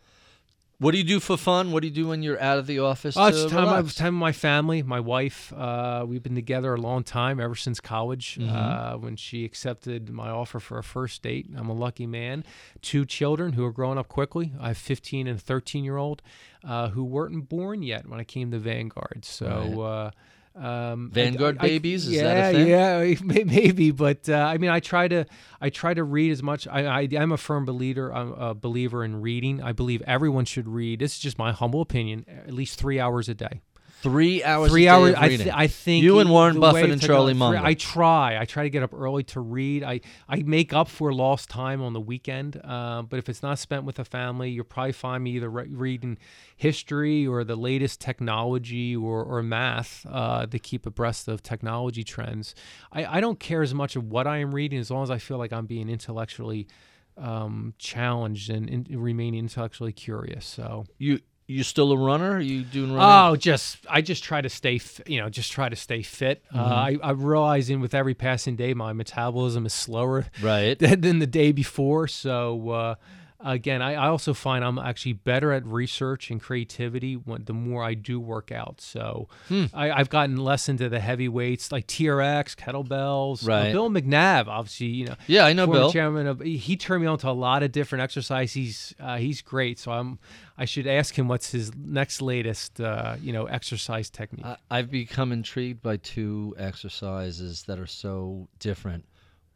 [0.81, 1.73] What do you do for fun?
[1.73, 3.17] What do you do when you're out of the office?
[3.17, 3.97] Oh, it's time, I, relax?
[3.97, 5.53] time with my family, my wife.
[5.53, 8.37] Uh, we've been together a long time, ever since college.
[8.37, 8.57] Mm-hmm.
[8.57, 12.45] Uh, when she accepted my offer for a first date, I'm a lucky man.
[12.81, 14.53] Two children who are growing up quickly.
[14.61, 16.23] I have 15 and 13 year old
[16.63, 19.25] uh, who weren't born yet when I came to Vanguard.
[19.25, 19.83] So.
[19.83, 20.11] Uh,
[20.59, 22.07] um, Vanguard I- I- babies?
[22.07, 22.69] Is yeah, that a thing?
[22.69, 23.91] yeah, maybe.
[23.91, 25.25] But uh, I mean, I try to,
[25.61, 26.67] I try to read as much.
[26.67, 29.63] I, I, I'm a firm believer, I'm a believer in reading.
[29.63, 31.01] I believe everyone should read.
[31.01, 32.25] This is just my humble opinion.
[32.29, 33.61] At least three hours a day
[34.03, 34.71] Three hours.
[34.71, 35.11] three a day hours.
[35.15, 35.45] Of I, reading.
[35.47, 37.59] th- I think You and Warren Buffett and Charlie go- Munger.
[37.59, 38.39] I try.
[38.41, 39.83] I try to get up early to read.
[39.83, 42.61] I I make up for lost time on the weekend.
[42.63, 45.67] Uh, but if it's not spent with a family, you'll probably find me either re-
[45.69, 46.17] reading
[46.57, 52.55] history or the latest technology or, or math uh, to keep abreast of technology trends.
[52.93, 55.19] I, I don't care as much of what I am reading as long as I
[55.19, 56.69] feel like I'm being intellectually
[57.17, 60.47] um, challenged and, and remaining intellectually curious.
[60.47, 61.19] So you
[61.49, 62.33] you still a runner?
[62.37, 63.33] Are you doing running?
[63.33, 66.45] Oh, just I just try to stay, f- you know, just try to stay fit.
[66.55, 66.73] Uh, Mm-hmm.
[67.05, 70.79] I, I'm realizing with every passing day, my metabolism is slower right.
[70.83, 72.07] than, than the day before.
[72.07, 72.95] So uh,
[73.41, 77.85] again, I, I also find I'm actually better at research and creativity when the more
[77.85, 78.81] I do work out.
[78.81, 79.67] So Hmm.
[79.73, 83.45] I, I've gotten less into the heavy weights like TRX, kettlebells.
[83.45, 83.73] Uh, Right.
[83.73, 85.15] Bill McNabb, obviously, you know.
[85.27, 85.93] Yeah, I know Bill.
[85.93, 88.53] Chairman of he he turned me on to a lot of different exercises.
[88.55, 89.79] He's uh, he's great.
[89.79, 90.19] So I'm
[90.57, 94.45] I should ask him what's his next latest uh, you know exercise technique.
[94.47, 99.05] I, I've become intrigued by two exercises that are so different.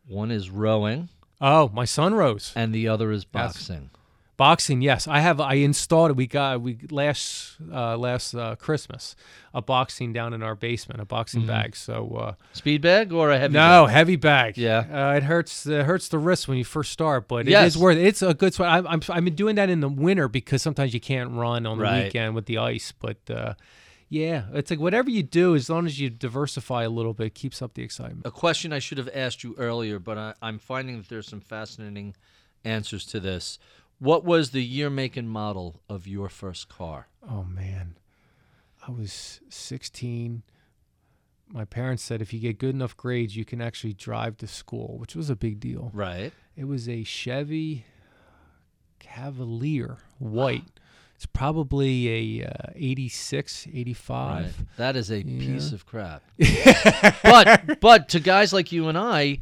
[0.06, 1.08] One is rowing,
[1.42, 2.52] oh, my son rose.
[2.56, 3.30] and the other is Yes.
[3.32, 3.90] boxing.
[4.38, 5.40] Boxing, yes, I have.
[5.40, 6.16] I installed it.
[6.16, 9.14] We got we last uh, last uh, Christmas
[9.54, 11.76] a boxing down in our basement, a boxing bag.
[11.76, 13.52] So uh, Speed bag or a heavy?
[13.52, 13.92] no bag?
[13.94, 14.56] heavy bag.
[14.56, 15.10] Yeah.
[15.12, 15.66] uh, it hurts.
[15.66, 17.74] It hurts the wrist when you first start, but it Yes.
[17.76, 17.98] is worth.
[17.98, 18.06] it.
[18.06, 18.70] It's a good sweat.
[18.70, 21.76] I'm, I'm I've been doing that in the winter because sometimes you can't run on
[21.78, 22.04] the Right.
[22.04, 22.92] weekend with the ice.
[22.98, 23.54] But uh,
[24.12, 27.62] yeah, it's like whatever you do, as long as you diversify a little bit, keeps
[27.62, 28.26] up the excitement.
[28.26, 31.40] A question I should have asked you earlier, but I, I'm finding that there's some
[31.40, 32.14] fascinating
[32.62, 33.58] answers to this.
[33.98, 37.08] What was the year, make, and model of your first car?
[37.26, 37.96] Oh man,
[38.86, 40.42] I was 16.
[41.48, 44.98] My parents said if you get good enough grades, you can actually drive to school,
[44.98, 45.90] which was a big deal.
[45.94, 46.34] Right.
[46.54, 47.86] It was a Chevy
[48.98, 50.80] Cavalier, white.
[51.22, 54.44] It's probably a uh, 86, 85.
[54.44, 54.52] Right.
[54.76, 56.20] That is a piece of crap.
[57.22, 59.38] but but to guys like you and I,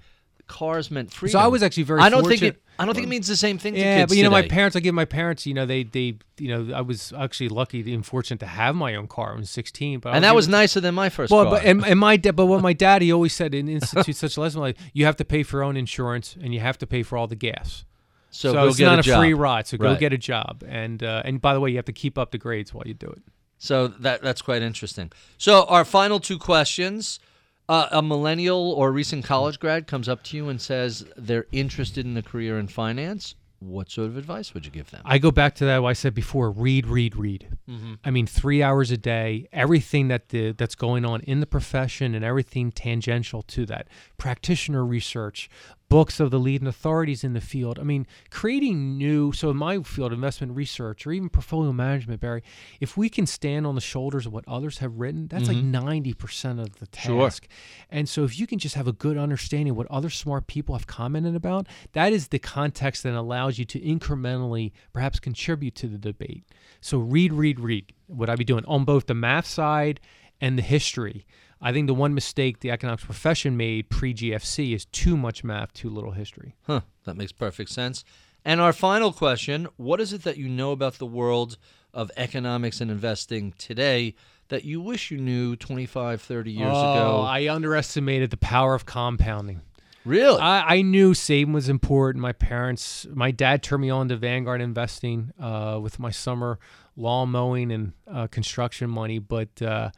[0.47, 1.33] cars meant freedom.
[1.33, 2.63] So I was actually very I don't think it.
[2.79, 3.73] I don't think it means the same thing.
[3.73, 4.77] to Yeah, kids but you know, my parents.
[4.77, 5.47] I give my parents.
[5.47, 8.95] You know, they they you know, I was actually lucky and fortunate to have my
[8.95, 9.33] own car.
[9.33, 11.53] I was 16, but I and that was nicer than my first Well, car.
[11.55, 14.41] but and, and my dad, but what my daddy always said in institute such a
[14.43, 17.03] lesson like you have to pay for your own insurance and you have to pay
[17.03, 17.87] for all the gas.
[18.31, 19.67] So, So, go it's not a, a, free ride.
[19.67, 19.99] So go Right.
[20.01, 20.65] get a job.
[20.69, 22.95] And uh, and by the way, you have to keep up the grades while you
[22.95, 23.23] do it.
[23.59, 25.13] So that that's quite interesting.
[25.37, 27.21] So our final two questions:
[27.69, 32.07] uh, a millennial or recent college grad comes up to you and says they're interested
[32.07, 33.35] in a career in finance.
[33.59, 35.03] What sort of advice would you give them?
[35.05, 37.59] I go back to that I said before: read, read, read.
[38.03, 42.15] I mean, three hours a day, everything that the that's going on in the profession
[42.15, 45.51] and everything tangential to that, practitioner research,
[45.91, 47.79] books of the leading authorities in the field.
[47.79, 52.43] I mean, creating new, so in my field, investment research or even portfolio management, Barry,
[52.81, 55.49] if we can stand on the shoulders of what others have written, that's Mhm.
[55.49, 57.49] like 90% of the task.
[57.51, 57.57] Sure.
[57.91, 60.77] And so if you can just have a good understanding of what other smart people
[60.77, 65.89] have commented about, that is the context that allows you to incrementally perhaps contribute to
[65.89, 66.45] the debate.
[66.81, 67.93] So read, read, read.
[68.07, 69.99] What I be doing on both the math side
[70.41, 71.27] and the history.
[71.61, 75.73] I think the one mistake the economics profession made pre GFC is too much math,
[75.73, 76.57] too little history.
[76.63, 78.05] Huh, that makes perfect sense.
[78.45, 81.59] And our final question What is it that you know about the world
[81.93, 84.15] of economics and investing today
[84.49, 87.21] that you wish you knew 25, 30 years oh, ago?
[87.21, 89.61] I underestimated the power of compounding.
[90.05, 90.41] really?
[90.41, 92.23] I, I knew saving was important.
[92.23, 96.59] My parents, my dad turned me on to Vanguard investing uh, with my summer
[96.97, 99.19] lawn mowing and uh, construction money.
[99.19, 99.91] But uh,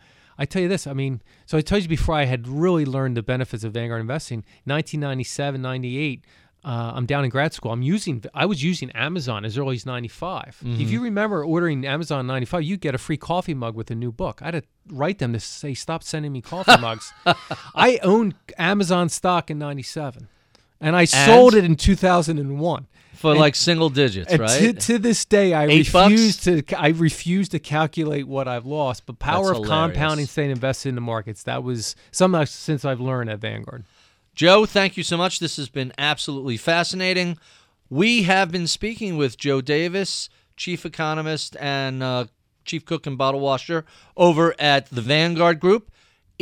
[0.42, 3.16] I tell you this, I mean, so I told you before I had really learned
[3.16, 4.38] the benefits of Vanguard investing.
[4.64, 6.24] 1997, 98.
[6.64, 7.70] Uh, I'm down in grad school.
[7.70, 8.24] I'm using.
[8.34, 10.62] I was using Amazon as early as '95.
[10.64, 14.10] If you remember ordering Amazon '95, you get a free coffee mug with a new
[14.10, 14.42] book.
[14.42, 17.12] I had to write them to say stop sending me coffee mugs.
[17.74, 20.28] I owned Amazon stock in '97,
[20.82, 22.86] and I sold it in 2001.
[23.14, 24.58] For like single digits, And right?
[24.58, 26.10] to, to this day, I Eight bucks?
[26.10, 26.62] refuse to.
[26.76, 29.06] I refuse to calculate what I've lost.
[29.06, 29.94] But power That's of hilarious.
[29.96, 31.44] compounding, staying invested in the markets.
[31.44, 33.84] That was something since I've learned at Vanguard.
[34.34, 35.38] Joe, thank you so much.
[35.38, 37.38] This has been absolutely fascinating.
[37.88, 42.24] We have been speaking with Joe Davis, chief economist and uh,
[42.64, 43.84] chief cook and bottle washer
[44.16, 45.92] over at the Vanguard Group.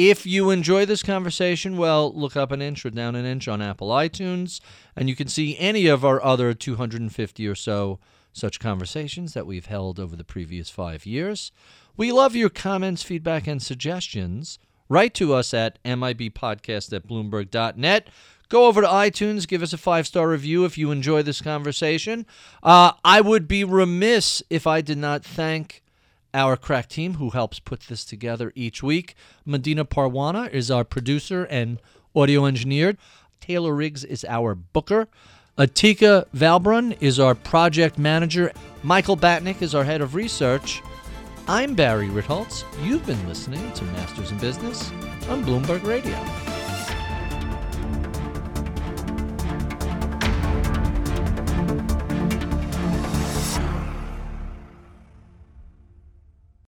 [0.02, 3.60] If you enjoy this conversation, well, look up an inch or down an inch on
[3.60, 4.58] Apple iTunes,
[4.96, 7.98] and you can see any of our other 250 or so
[8.32, 11.52] such conversations that we've held over the previous five years.
[11.98, 14.58] We love your comments, feedback, and suggestions.
[14.88, 18.08] Write to us at mibpodcast at bloomberg.net.
[18.48, 22.24] Go over to iTunes, give us a five star review if you enjoy this conversation.
[22.62, 25.82] Uh, I would be remiss if I did not thank
[26.32, 29.14] our crack team who helps put this together each week.
[29.44, 31.80] Medina Parwana is our producer and
[32.14, 32.96] audio engineer.
[33.40, 35.08] Taylor Riggs is our booker.
[35.58, 38.52] Atika Valbrun is our project manager.
[38.82, 40.82] Michael Batnick is our head of research.
[41.48, 42.64] I'm Barry Ritholtz.
[42.84, 44.90] You've been listening to Masters in Business
[45.28, 46.59] on Bloomberg Radio.